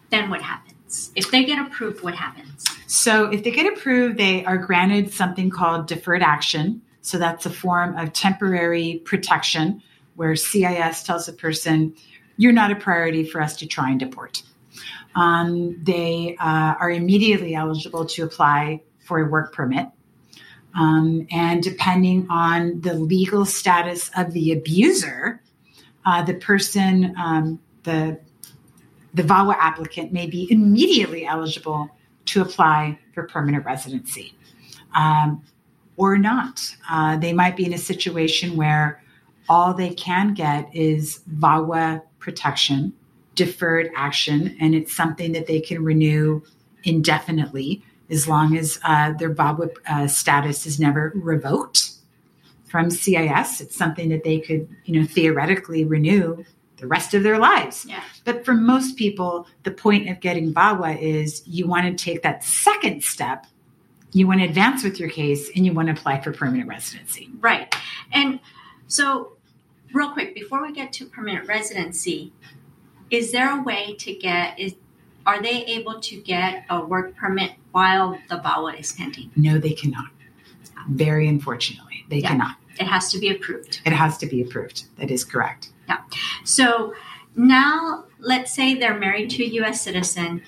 then 0.10 0.30
what 0.30 0.42
happens? 0.42 1.12
If 1.16 1.32
they 1.32 1.46
get 1.46 1.58
approved, 1.66 2.04
what 2.04 2.16
happens? 2.16 2.66
So 2.86 3.32
if 3.32 3.46
they 3.46 3.52
get 3.52 3.72
approved, 3.72 4.18
they 4.18 4.44
are 4.44 4.58
granted 4.58 5.14
something 5.14 5.50
called 5.50 5.88
deferred 5.88 6.22
action. 6.22 6.82
So 7.00 7.18
that's 7.18 7.46
a 7.46 7.50
form 7.50 7.98
of 7.98 8.12
temporary 8.12 9.02
protection 9.06 9.82
where 10.16 10.36
CIS 10.36 11.04
tells 11.04 11.30
a 11.30 11.34
person, 11.34 11.96
you're 12.36 12.52
not 12.52 12.72
a 12.72 12.76
priority 12.76 13.24
for 13.24 13.42
us 13.42 13.56
to 13.58 13.66
try 13.66 13.90
and 13.90 14.00
deport. 14.00 14.44
Um, 15.16 15.82
they 15.82 16.36
uh, 16.40 16.76
are 16.80 16.92
immediately 16.92 17.56
eligible 17.56 18.06
to 18.08 18.24
apply 18.24 18.82
for 19.00 19.22
a 19.26 19.30
work 19.30 19.54
permit. 19.54 19.88
Um, 20.74 21.28
and 21.32 21.62
depending 21.62 22.28
on 22.30 22.82
the 22.82 22.94
legal 22.94 23.46
status 23.46 24.10
of 24.16 24.32
the 24.32 24.54
abuser, 24.54 25.42
uh, 26.06 26.24
the 26.24 26.36
person, 26.36 27.14
um, 27.18 27.60
the 27.84 28.20
the 29.14 29.24
VAWA 29.24 29.56
applicant 29.58 30.14
may 30.14 30.26
be 30.26 30.48
immediately 30.50 31.26
eligible 31.26 31.90
to 32.28 32.42
apply 32.42 32.98
for 33.14 33.28
permanent 33.28 33.66
residency 33.66 34.34
um, 34.96 35.44
or 35.98 36.18
not. 36.18 36.76
Uh, 36.90 37.18
they 37.18 37.34
might 37.34 37.58
be 37.58 37.66
in 37.66 37.74
a 37.74 37.78
situation 37.78 38.56
where 38.56 39.04
all 39.50 39.74
they 39.74 39.94
can 39.94 40.34
get 40.34 40.74
is 40.74 41.22
VAWA 41.30 42.02
protection, 42.20 42.94
deferred 43.36 43.90
action, 43.96 44.56
and 44.62 44.74
it's 44.74 44.96
something 44.96 45.34
that 45.34 45.48
they 45.48 45.60
can 45.60 45.84
renew 45.84 46.42
indefinitely 46.84 47.84
as 48.12 48.28
long 48.28 48.58
as 48.58 48.80
uh, 48.84 49.14
their 49.14 49.34
VAWA 49.34 49.70
uh, 49.88 50.08
status 50.08 50.66
is 50.66 50.80
never 50.80 51.14
revoked 51.16 51.92
from 52.66 52.90
CIS. 52.90 53.62
It's 53.62 53.76
something 53.76 54.10
that 54.10 54.24
they 54.24 54.40
could, 54.40 54.68
you 54.86 55.00
know, 55.00 55.08
theoretically 55.08 55.86
renew 55.86 56.44
the 56.78 56.88
rest 56.88 57.14
of 57.14 57.24
their 57.24 57.38
lives. 57.38 57.86
Yeah. 57.88 58.04
But 58.26 58.44
for 58.44 58.54
most 58.54 58.98
people, 58.98 59.48
the 59.64 59.72
point 59.72 60.10
of 60.10 60.20
getting 60.20 60.54
VAWA 60.54 61.00
is 61.00 61.44
you 61.48 61.68
want 61.68 61.86
to 61.86 62.04
take 62.04 62.24
that 62.24 62.44
second 62.44 63.04
step. 63.04 63.46
You 64.14 64.28
want 64.28 64.42
to 64.42 64.46
advance 64.46 64.84
with 64.84 65.00
your 65.00 65.10
case 65.10 65.50
and 65.56 65.66
you 65.66 65.74
want 65.74 65.88
to 65.88 65.94
apply 65.94 66.22
for 66.22 66.34
permanent 66.34 66.68
residency. 66.68 67.30
Right. 67.40 67.74
And 68.12 68.40
so 68.88 69.34
real 69.94 70.12
quick, 70.12 70.34
before 70.34 70.62
we 70.62 70.74
get 70.74 70.92
to 70.94 71.06
permanent 71.06 71.48
residency, 71.48 72.34
is 73.10 73.32
there 73.32 73.58
a 73.58 73.62
way 73.62 73.96
to 74.00 74.14
get 74.14 74.60
is 74.60 74.76
are 75.26 75.42
they 75.42 75.66
able 75.66 76.00
to 76.02 76.18
get 76.22 76.66
a 76.70 76.84
work 76.84 77.16
permit 77.16 77.52
while 77.72 78.18
the 78.30 78.36
VAWA 78.38 78.80
is 78.80 78.92
pending? 78.94 79.32
No, 79.36 79.58
they 79.58 79.74
cannot. 79.74 80.06
Very 80.90 81.28
unfortunately, 81.28 82.06
they 82.10 82.20
Yeah. 82.20 82.30
cannot. 82.30 82.56
It 82.80 82.88
has 82.88 83.12
to 83.12 83.20
be 83.20 83.30
approved. 83.30 83.82
It 83.86 83.94
has 83.94 84.18
to 84.20 84.26
be 84.26 84.42
approved. 84.42 84.86
That 84.98 85.12
is 85.12 85.24
correct. 85.24 85.70
Yeah. 85.88 85.98
So 86.44 86.94
now 87.36 88.06
let's 88.20 88.52
say 88.54 88.76
they're 88.76 88.98
married 88.98 89.30
to 89.32 89.44
a 89.44 89.48
US 89.62 89.82
citizen, 89.82 90.42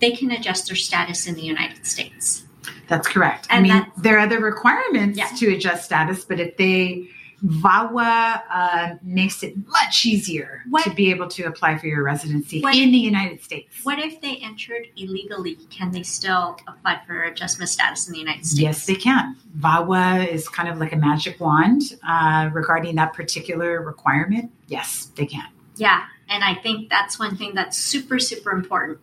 they 0.00 0.10
can 0.10 0.30
adjust 0.30 0.66
their 0.66 0.76
status 0.76 1.26
in 1.26 1.34
the 1.34 1.42
United 1.42 1.86
States. 1.86 2.44
That's 2.88 3.08
correct. 3.08 3.46
I 3.50 3.56
And 3.56 3.62
mean, 3.62 3.86
there 3.96 4.16
are 4.16 4.20
other 4.20 4.40
requirements 4.40 5.16
Yeah. 5.18 5.28
to 5.38 5.54
adjust 5.54 5.84
status, 5.84 6.24
but 6.24 6.38
if 6.40 6.56
they 6.56 7.08
VAWA 7.44 8.42
uh, 8.50 8.94
makes 9.02 9.42
it 9.42 9.54
much 9.68 10.06
easier 10.06 10.62
What- 10.68 10.84
to 10.84 10.90
be 10.90 11.10
able 11.10 11.28
to 11.28 11.44
apply 11.44 11.78
for 11.78 11.86
your 11.86 12.02
residency 12.04 12.60
What- 12.60 12.76
in 12.76 12.92
the 12.92 12.98
United 12.98 13.42
States. 13.42 13.74
What 13.82 13.98
if 13.98 14.20
they 14.20 14.36
entered 14.36 14.86
illegally? 14.96 15.56
Can 15.70 15.90
they 15.90 16.02
still 16.02 16.58
apply 16.68 17.00
for 17.06 17.22
adjustment 17.24 17.68
status 17.68 18.06
in 18.06 18.12
the 18.12 18.20
United 18.20 18.46
States? 18.46 18.60
Yes, 18.60 18.86
they 18.86 18.94
can. 18.94 19.36
VAWA 19.58 20.26
is 20.28 20.48
kind 20.48 20.68
of 20.68 20.78
like 20.78 20.92
a 20.92 20.96
magic 20.96 21.40
wand 21.40 21.82
uh, 22.06 22.50
regarding 22.52 22.94
that 22.96 23.12
particular 23.12 23.82
requirement. 23.82 24.50
Yes, 24.68 25.10
they 25.16 25.26
can. 25.26 25.46
Yeah, 25.76 26.04
and 26.28 26.44
I 26.44 26.54
think 26.54 26.90
that's 26.90 27.18
one 27.18 27.36
thing 27.36 27.54
that's 27.54 27.76
super, 27.76 28.18
super 28.18 28.52
important 28.52 29.00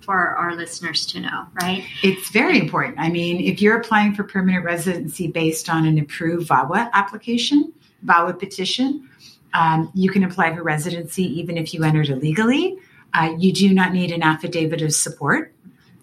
for 0.00 0.30
our 0.36 0.54
listeners 0.56 1.04
to 1.04 1.20
know, 1.20 1.46
right? 1.60 1.84
It's 2.02 2.30
very 2.30 2.58
important. 2.58 2.98
I 2.98 3.10
mean, 3.10 3.40
if 3.40 3.60
you're 3.60 3.76
applying 3.78 4.14
for 4.14 4.24
permanent 4.24 4.64
residency 4.64 5.28
based 5.28 5.68
on 5.68 5.84
an 5.84 5.98
approved 5.98 6.48
VAWA 6.48 6.90
application, 6.94 7.74
VAWA 8.04 8.38
petition. 8.38 9.08
Um, 9.54 9.90
you 9.94 10.10
can 10.10 10.24
apply 10.24 10.54
for 10.54 10.62
residency 10.62 11.24
even 11.40 11.56
if 11.56 11.72
you 11.72 11.84
entered 11.84 12.08
illegally. 12.08 12.76
Uh, 13.14 13.34
you 13.38 13.52
do 13.52 13.72
not 13.72 13.92
need 13.92 14.12
an 14.12 14.22
affidavit 14.22 14.82
of 14.82 14.92
support. 14.92 15.52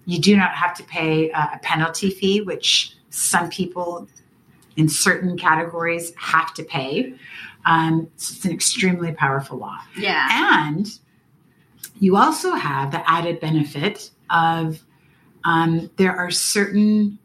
You 0.05 0.19
do 0.19 0.35
not 0.35 0.55
have 0.55 0.75
to 0.77 0.83
pay 0.83 1.31
uh, 1.31 1.47
a 1.53 1.59
penalty 1.59 2.09
fee, 2.09 2.41
which 2.41 2.95
some 3.09 3.49
people 3.49 4.07
in 4.75 4.89
certain 4.89 5.37
categories 5.37 6.13
have 6.17 6.53
to 6.55 6.63
pay. 6.63 7.13
Um, 7.65 8.09
so 8.17 8.33
it's 8.35 8.45
an 8.45 8.51
extremely 8.51 9.13
powerful 9.13 9.57
law. 9.57 9.79
Yeah. 9.97 10.27
And 10.67 10.87
you 11.99 12.17
also 12.17 12.53
have 12.53 12.91
the 12.91 13.09
added 13.09 13.39
benefit 13.39 14.11
of 14.29 14.83
um, 15.43 15.89
there 15.97 16.15
are 16.15 16.31
certain 16.31 17.19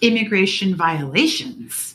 immigration 0.00 0.74
violations 0.74 1.91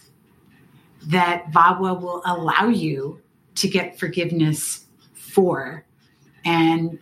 that 1.07 1.51
VAWA 1.51 1.99
will 1.99 2.21
allow 2.25 2.67
you 2.67 3.21
to 3.55 3.67
get 3.67 3.99
forgiveness 3.99 4.85
for. 5.13 5.85
And 6.45 6.99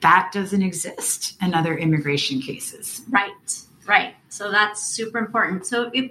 that 0.00 0.30
doesn't 0.32 0.62
exist 0.62 1.36
in 1.40 1.54
other 1.54 1.76
immigration 1.76 2.40
cases. 2.40 3.02
Right, 3.08 3.62
right. 3.86 4.14
So 4.28 4.50
that's 4.50 4.82
super 4.82 5.18
important. 5.18 5.66
So 5.66 5.90
if 5.94 6.10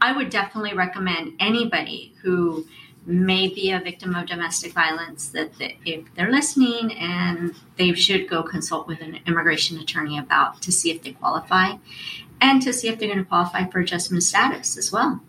I 0.00 0.12
would 0.12 0.30
definitely 0.30 0.74
recommend 0.74 1.34
anybody 1.40 2.14
who 2.22 2.66
may 3.06 3.48
be 3.48 3.70
a 3.70 3.80
victim 3.80 4.14
of 4.14 4.26
domestic 4.26 4.72
violence 4.72 5.28
that 5.30 5.50
if 5.58 6.04
they're 6.14 6.30
listening 6.30 6.92
and 6.98 7.54
they 7.76 7.92
should 7.94 8.28
go 8.28 8.42
consult 8.42 8.86
with 8.86 9.00
an 9.00 9.18
immigration 9.26 9.78
attorney 9.78 10.18
about 10.18 10.60
to 10.62 10.70
see 10.70 10.90
if 10.90 11.02
they 11.02 11.12
qualify 11.12 11.72
and 12.40 12.62
to 12.62 12.72
see 12.72 12.88
if 12.88 12.98
they're 12.98 13.08
going 13.08 13.18
to 13.18 13.24
qualify 13.24 13.64
for 13.66 13.80
adjustment 13.80 14.22
status 14.22 14.76
as 14.76 14.92
well. 14.92 15.20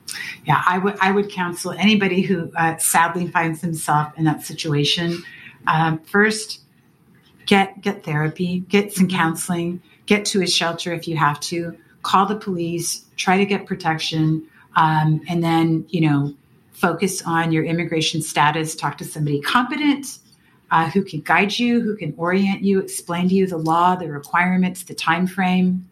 Yeah, 0.46 0.62
I 0.66 0.78
would 0.78 0.98
I 1.00 1.12
would 1.12 1.32
counsel 1.32 1.72
anybody 1.72 2.22
who 2.22 2.52
uh, 2.56 2.78
sadly 2.78 3.28
finds 3.28 3.62
themselves 3.62 4.12
in 4.18 4.26
that 4.26 4.44
situation. 4.44 5.24
Um, 5.68 6.00
first, 6.00 6.62
get 7.46 7.82
get 7.82 8.04
therapy, 8.04 8.60
get 8.68 8.94
some 8.94 9.08
counseling, 9.08 9.82
get 10.06 10.26
to 10.26 10.42
a 10.42 10.48
shelter 10.48 10.94
if 10.94 11.08
you 11.08 11.18
have 11.18 11.40
to. 11.42 11.78
Call 12.04 12.26
the 12.26 12.36
police, 12.36 13.06
try 13.16 13.38
to 13.38 13.46
get 13.46 13.68
protection, 13.68 14.48
um, 14.76 15.22
and 15.30 15.44
then 15.44 15.86
you 15.90 16.02
know 16.02 16.34
focus 16.72 17.22
on 17.26 17.52
your 17.52 17.64
immigration 17.64 18.22
status. 18.22 18.76
Talk 18.76 18.98
to 19.00 19.06
somebody 19.06 19.42
competent. 19.42 20.20
Uh, 20.72 20.90
who 20.90 21.04
can 21.04 21.20
guide 21.20 21.60
you, 21.60 21.82
who 21.82 21.98
can 21.98 22.14
orient 22.16 22.62
you, 22.62 22.80
explain 22.80 23.28
to 23.28 23.36
you 23.36 23.46
the 23.46 23.58
law, 23.58 23.94
the 23.94 24.08
requirements, 24.08 24.84
the 24.84 24.94
time 24.94 25.28
frame. 25.28 25.86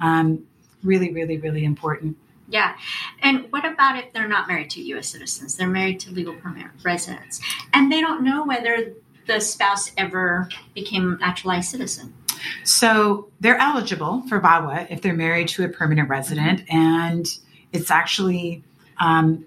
Um, 0.00 0.44
really, 0.82 1.12
really, 1.12 1.38
really 1.38 1.64
important. 1.64 2.16
Yeah. 2.48 2.76
And 3.22 3.50
what 3.50 3.64
about 3.64 3.98
if 3.98 4.12
they're 4.12 4.28
not 4.28 4.48
married 4.48 4.70
to 4.70 4.82
U.S. 4.82 5.08
citizens? 5.08 5.56
They're 5.56 5.68
married 5.68 6.00
to 6.00 6.12
legal 6.12 6.34
permanent 6.34 6.72
residents, 6.84 7.40
and 7.72 7.90
they 7.90 8.00
don't 8.00 8.22
know 8.22 8.44
whether 8.44 8.92
the 9.26 9.40
spouse 9.40 9.90
ever 9.96 10.48
became 10.74 11.14
a 11.14 11.16
naturalized 11.16 11.70
citizen. 11.70 12.14
So 12.64 13.28
they're 13.40 13.58
eligible 13.58 14.22
for 14.28 14.40
VAWA 14.40 14.86
if 14.90 15.02
they're 15.02 15.14
married 15.14 15.48
to 15.48 15.64
a 15.64 15.68
permanent 15.68 16.08
resident, 16.08 16.62
and 16.68 17.26
it's 17.72 17.90
actually, 17.90 18.62
um, 19.00 19.44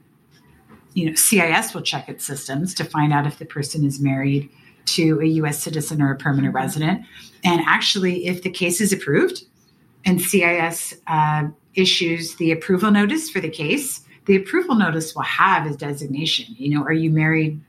you 0.94 1.10
know, 1.10 1.16
CIS 1.16 1.74
will 1.74 1.82
check 1.82 2.10
its 2.10 2.26
systems 2.26 2.74
to 2.76 2.84
find 2.84 3.14
out 3.14 3.26
if 3.26 3.40
the 3.40 3.46
person 3.46 3.86
is 3.86 4.00
married 4.00 4.50
to 4.86 5.22
a 5.22 5.26
U.S. 5.26 5.62
citizen 5.62 6.02
or 6.02 6.12
a 6.12 6.18
permanent 6.18 6.54
mm-hmm. 6.54 6.64
resident. 6.64 7.06
And 7.44 7.62
actually, 7.66 8.26
if 8.26 8.44
the 8.44 8.50
case 8.50 8.82
is 8.82 8.92
approved, 8.92 9.44
and 10.06 10.22
CIS 10.22 10.96
uh, 11.08 11.48
issues 11.76 12.36
the 12.36 12.52
approval 12.52 12.92
notice 12.92 13.30
for 13.30 13.40
the 13.40 13.50
case, 13.50 14.02
the 14.26 14.36
approval 14.36 14.76
notice 14.76 15.16
will 15.16 15.24
have 15.24 15.66
a 15.66 15.76
designation. 15.76 16.56
You 16.58 16.76
know, 16.76 16.84
are 16.84 16.94
you 16.94 17.10
married? 17.10 17.60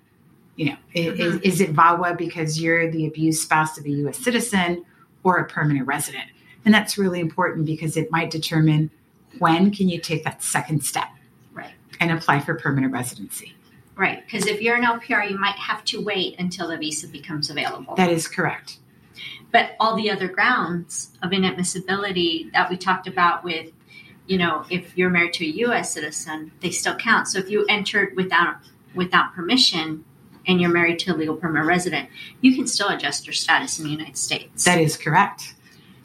You 0.56 0.66
know, 0.66 0.76
mm-hmm. 0.94 1.20
is, 1.20 1.36
is 1.40 1.60
it 1.60 1.74
VAWA 1.74 2.18
because 2.18 2.60
you're 2.60 2.90
the 2.90 3.06
abused 3.06 3.42
spouse 3.42 3.78
of 3.78 3.86
a 3.86 3.90
U.S. 3.90 4.18
citizen 4.18 4.84
or 5.22 5.38
a 5.38 5.46
permanent 5.46 5.86
resident? 5.86 6.26
And 6.64 6.74
that's 6.74 6.98
really 6.98 7.20
important 7.20 7.64
because 7.64 7.96
it 7.96 8.10
might 8.10 8.30
determine 8.30 8.90
when 9.38 9.70
can 9.70 9.88
you 9.88 10.00
take 10.00 10.24
that 10.24 10.42
second 10.42 10.84
step, 10.84 11.08
right, 11.52 11.72
and 11.98 12.10
apply 12.10 12.40
for 12.40 12.54
permanent 12.54 12.92
residency. 12.92 13.54
Right, 13.96 14.24
because 14.24 14.46
if 14.46 14.60
you're 14.62 14.76
an 14.76 14.84
LPR, 14.84 15.30
you 15.30 15.38
might 15.38 15.56
have 15.56 15.84
to 15.86 16.02
wait 16.02 16.38
until 16.38 16.68
the 16.68 16.76
visa 16.76 17.06
becomes 17.06 17.50
available. 17.50 17.94
That 17.96 18.10
is 18.10 18.26
correct. 18.28 18.78
But 19.52 19.72
all 19.80 19.96
the 19.96 20.10
other 20.10 20.28
grounds 20.28 21.10
of 21.22 21.32
inadmissibility 21.32 22.52
that 22.52 22.70
we 22.70 22.76
talked 22.76 23.06
about 23.06 23.44
with, 23.44 23.72
you 24.26 24.38
know, 24.38 24.64
if 24.70 24.96
you're 24.96 25.10
married 25.10 25.32
to 25.34 25.44
a 25.44 25.48
U.S. 25.48 25.92
citizen, 25.92 26.52
they 26.60 26.70
still 26.70 26.94
count. 26.94 27.28
So 27.28 27.38
if 27.38 27.50
you 27.50 27.64
entered 27.68 28.16
without 28.16 28.56
without 28.94 29.34
permission 29.34 30.04
and 30.46 30.60
you're 30.60 30.70
married 30.70 30.98
to 31.00 31.12
a 31.12 31.16
legal 31.16 31.36
permanent 31.36 31.66
resident, 31.66 32.08
you 32.40 32.56
can 32.56 32.66
still 32.66 32.88
adjust 32.88 33.26
your 33.26 33.34
status 33.34 33.78
in 33.78 33.84
the 33.84 33.90
United 33.90 34.16
States. 34.16 34.64
That 34.64 34.80
is 34.80 34.96
correct. 34.96 35.54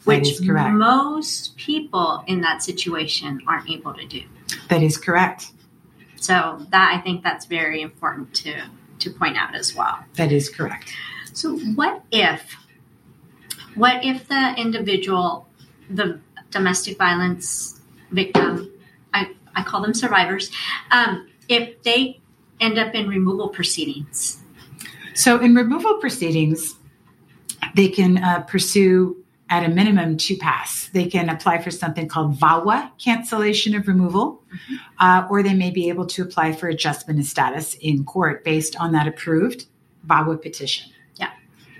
That 0.05 0.19
which 0.19 0.31
is 0.31 0.39
correct. 0.39 0.75
most 0.75 1.57
people 1.57 2.23
in 2.27 2.41
that 2.41 2.61
situation 2.61 3.41
aren't 3.47 3.69
able 3.69 3.93
to 3.93 4.05
do. 4.05 4.21
That 4.69 4.83
is 4.83 4.97
correct. 4.97 5.51
So 6.15 6.65
that 6.69 6.93
I 6.95 7.01
think 7.01 7.23
that's 7.23 7.45
very 7.45 7.81
important 7.81 8.33
to 8.35 8.69
to 8.99 9.09
point 9.09 9.37
out 9.37 9.55
as 9.55 9.75
well. 9.75 9.99
That 10.15 10.31
is 10.31 10.49
correct. 10.49 10.93
So 11.33 11.57
what 11.57 12.03
if 12.11 12.55
what 13.75 14.05
if 14.05 14.27
the 14.27 14.55
individual, 14.57 15.47
the 15.89 16.19
domestic 16.49 16.97
violence 16.97 17.74
victim, 18.11 18.71
I, 19.13 19.31
I 19.55 19.63
call 19.63 19.81
them 19.81 19.93
survivors, 19.93 20.51
um, 20.91 21.27
if 21.47 21.81
they 21.83 22.19
end 22.59 22.77
up 22.77 22.93
in 22.95 23.07
removal 23.07 23.49
proceedings? 23.49 24.41
So, 25.13 25.39
in 25.39 25.55
removal 25.55 25.97
proceedings, 25.99 26.75
they 27.75 27.87
can 27.87 28.17
uh, 28.17 28.41
pursue 28.41 29.23
at 29.49 29.63
a 29.63 29.69
minimum 29.69 30.17
two 30.17 30.37
paths. 30.37 30.89
They 30.89 31.05
can 31.05 31.29
apply 31.29 31.61
for 31.61 31.71
something 31.71 32.07
called 32.07 32.39
VAWA, 32.39 32.91
cancellation 32.97 33.75
of 33.75 33.87
removal, 33.87 34.43
mm-hmm. 34.53 34.75
uh, 34.99 35.27
or 35.29 35.43
they 35.43 35.53
may 35.53 35.69
be 35.69 35.89
able 35.89 36.05
to 36.07 36.23
apply 36.23 36.53
for 36.53 36.67
adjustment 36.67 37.19
of 37.19 37.25
status 37.25 37.75
in 37.75 38.03
court 38.03 38.43
based 38.43 38.75
on 38.77 38.91
that 38.93 39.07
approved 39.07 39.67
VAWA 40.07 40.41
petition. 40.41 40.91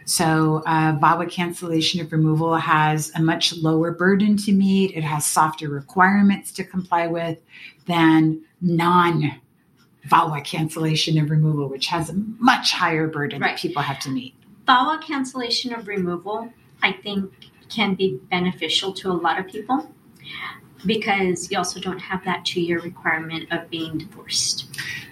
So, 0.06 0.62
uh, 0.68 0.98
VAWA 1.00 1.30
cancellation 1.32 2.00
of 2.00 2.12
removal 2.12 2.56
has 2.56 3.12
a 3.16 3.22
much 3.22 3.58
lower 3.58 3.92
burden 3.92 4.38
to 4.38 4.52
meet. 4.52 4.96
It 4.96 5.04
has 5.04 5.26
softer 5.26 5.68
requirements 5.68 6.52
to 6.54 6.64
comply 6.64 7.08
with 7.08 7.40
than 7.88 8.42
non 8.62 9.42
VAWA 10.08 10.44
cancellation 10.44 11.18
of 11.18 11.32
removal, 11.32 11.68
which 11.68 11.88
has 11.88 12.12
a 12.12 12.14
much 12.38 12.72
higher 12.72 13.08
burden 13.08 13.42
right. 13.42 13.52
that 13.52 13.60
people 13.60 13.82
have 13.82 14.00
to 14.02 14.10
meet. 14.12 14.36
VAWA 14.68 15.02
cancellation 15.02 15.74
of 15.74 15.88
removal, 15.88 16.52
I 16.84 16.92
think, 16.92 17.32
can 17.70 17.96
be 17.96 18.20
beneficial 18.30 18.94
to 18.94 19.12
a 19.12 19.14
lot 19.14 19.40
of 19.40 19.48
people 19.48 19.90
because 20.86 21.52
you 21.52 21.58
also 21.58 21.80
don't 21.80 22.00
have 22.00 22.24
that 22.26 22.46
two 22.46 22.62
year 22.62 22.80
requirement 22.80 23.52
of 23.52 23.70
being 23.70 23.98
divorced. 23.98 24.68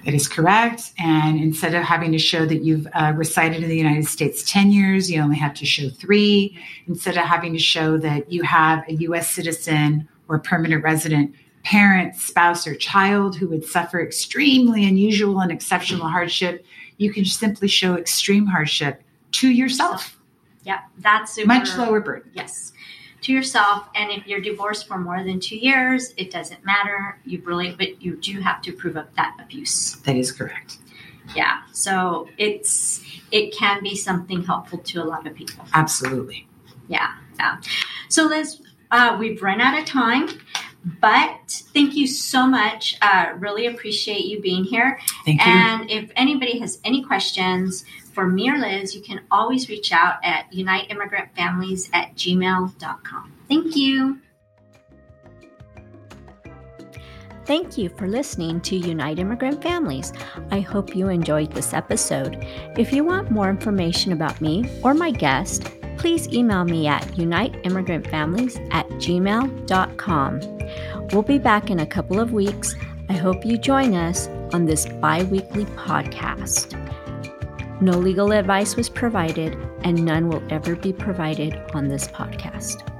That 0.05 0.13
is 0.13 0.27
correct. 0.27 0.91
And 0.99 1.39
instead 1.39 1.73
of 1.73 1.83
having 1.83 2.11
to 2.11 2.19
show 2.19 2.45
that 2.45 2.63
you've 2.63 2.87
uh, 2.93 3.13
resided 3.15 3.63
in 3.63 3.69
the 3.69 3.77
United 3.77 4.05
States 4.05 4.49
10 4.49 4.71
years, 4.71 5.09
you 5.09 5.21
only 5.21 5.37
have 5.37 5.53
to 5.55 5.65
show 5.65 5.89
three. 5.89 6.57
Instead 6.87 7.17
of 7.17 7.23
having 7.23 7.53
to 7.53 7.59
show 7.59 7.97
that 7.97 8.31
you 8.31 8.43
have 8.43 8.87
a 8.87 8.93
U.S. 8.93 9.29
citizen 9.29 10.07
or 10.27 10.39
permanent 10.39 10.83
resident 10.83 11.35
parent, 11.63 12.13
spouse, 12.15 12.67
or 12.67 12.75
child 12.75 13.37
who 13.37 13.47
would 13.47 13.63
suffer 13.63 14.01
extremely 14.01 14.83
unusual 14.85 15.39
and 15.39 15.49
exceptional 15.49 16.09
hardship, 16.09 16.65
you 16.97 17.11
can 17.13 17.23
simply 17.23 17.69
show 17.69 17.95
extreme 17.95 18.45
hardship 18.45 19.01
to 19.31 19.49
yourself. 19.49 20.19
Yeah, 20.63 20.81
that's 20.97 21.33
super, 21.33 21.47
much 21.47 21.73
lower 21.77 22.01
burden. 22.01 22.29
Yes 22.33 22.72
to 23.23 23.31
yourself. 23.31 23.87
And 23.95 24.11
if 24.11 24.27
you're 24.27 24.41
divorced 24.41 24.87
for 24.87 24.97
more 24.97 25.23
than 25.23 25.39
two 25.39 25.57
years, 25.57 26.13
it 26.17 26.31
doesn't 26.31 26.63
matter. 26.63 27.19
You 27.25 27.41
really, 27.43 27.71
but 27.71 28.01
you 28.01 28.15
do 28.17 28.39
have 28.41 28.61
to 28.63 28.73
prove 28.73 28.97
up 28.97 29.13
that 29.15 29.35
abuse. 29.41 29.95
That 30.05 30.15
is 30.15 30.31
correct. 30.31 30.77
Yeah. 31.35 31.61
So 31.71 32.27
it's 32.37 33.01
it 33.31 33.55
can 33.55 33.81
be 33.81 33.95
something 33.95 34.43
helpful 34.43 34.79
to 34.79 35.01
a 35.01 35.05
lot 35.05 35.25
of 35.25 35.33
people. 35.33 35.65
Absolutely. 35.73 36.47
Yeah. 36.87 37.15
Yeah. 37.39 37.57
So 38.09 38.25
Liz, 38.25 38.61
uh, 38.91 39.17
we've 39.19 39.41
run 39.41 39.61
out 39.61 39.77
of 39.79 39.85
time. 39.85 40.27
But 40.99 41.63
thank 41.73 41.95
you 41.95 42.07
so 42.07 42.45
much. 42.45 42.97
Uh, 43.01 43.33
really 43.37 43.67
appreciate 43.67 44.25
you 44.25 44.41
being 44.41 44.65
here. 44.65 44.99
Thank 45.23 45.39
you. 45.39 45.51
And 45.51 45.89
if 45.89 46.11
anybody 46.17 46.59
has 46.59 46.79
any 46.83 47.01
questions 47.03 47.85
for 48.13 48.31
Liz, 48.31 48.95
you 48.95 49.01
can 49.01 49.21
always 49.31 49.69
reach 49.69 49.91
out 49.91 50.15
at 50.23 50.51
uniteimmigrantfamilies 50.51 51.89
at 51.93 52.15
gmail.com. 52.15 53.33
Thank 53.47 53.75
you. 53.75 54.19
Thank 57.45 57.77
you 57.77 57.89
for 57.89 58.07
listening 58.07 58.61
to 58.61 58.77
Unite 58.77 59.19
Immigrant 59.19 59.61
Families. 59.61 60.13
I 60.49 60.61
hope 60.61 60.95
you 60.95 61.09
enjoyed 61.09 61.51
this 61.51 61.73
episode. 61.73 62.37
If 62.77 62.93
you 62.93 63.03
want 63.03 63.31
more 63.31 63.49
information 63.49 64.13
about 64.13 64.39
me 64.39 64.69
or 64.81 64.93
my 64.93 65.11
guest, 65.11 65.69
please 65.97 66.29
email 66.29 66.63
me 66.63 66.87
at 66.87 67.03
uniteimmigrantfamilies 67.03 68.73
at 68.73 68.87
gmail.com. 68.91 70.39
We'll 71.11 71.21
be 71.21 71.37
back 71.37 71.69
in 71.69 71.79
a 71.79 71.85
couple 71.85 72.21
of 72.21 72.31
weeks. 72.31 72.75
I 73.09 73.13
hope 73.13 73.45
you 73.45 73.57
join 73.57 73.93
us 73.93 74.29
on 74.53 74.65
this 74.65 74.85
bi 74.85 75.23
weekly 75.23 75.65
podcast. 75.65 76.92
No 77.83 77.97
legal 77.97 78.31
advice 78.31 78.77
was 78.77 78.87
provided, 78.87 79.57
and 79.81 80.05
none 80.05 80.29
will 80.29 80.41
ever 80.49 80.73
be 80.73 80.93
provided 80.93 81.53
on 81.73 81.89
this 81.89 82.07
podcast. 82.07 82.92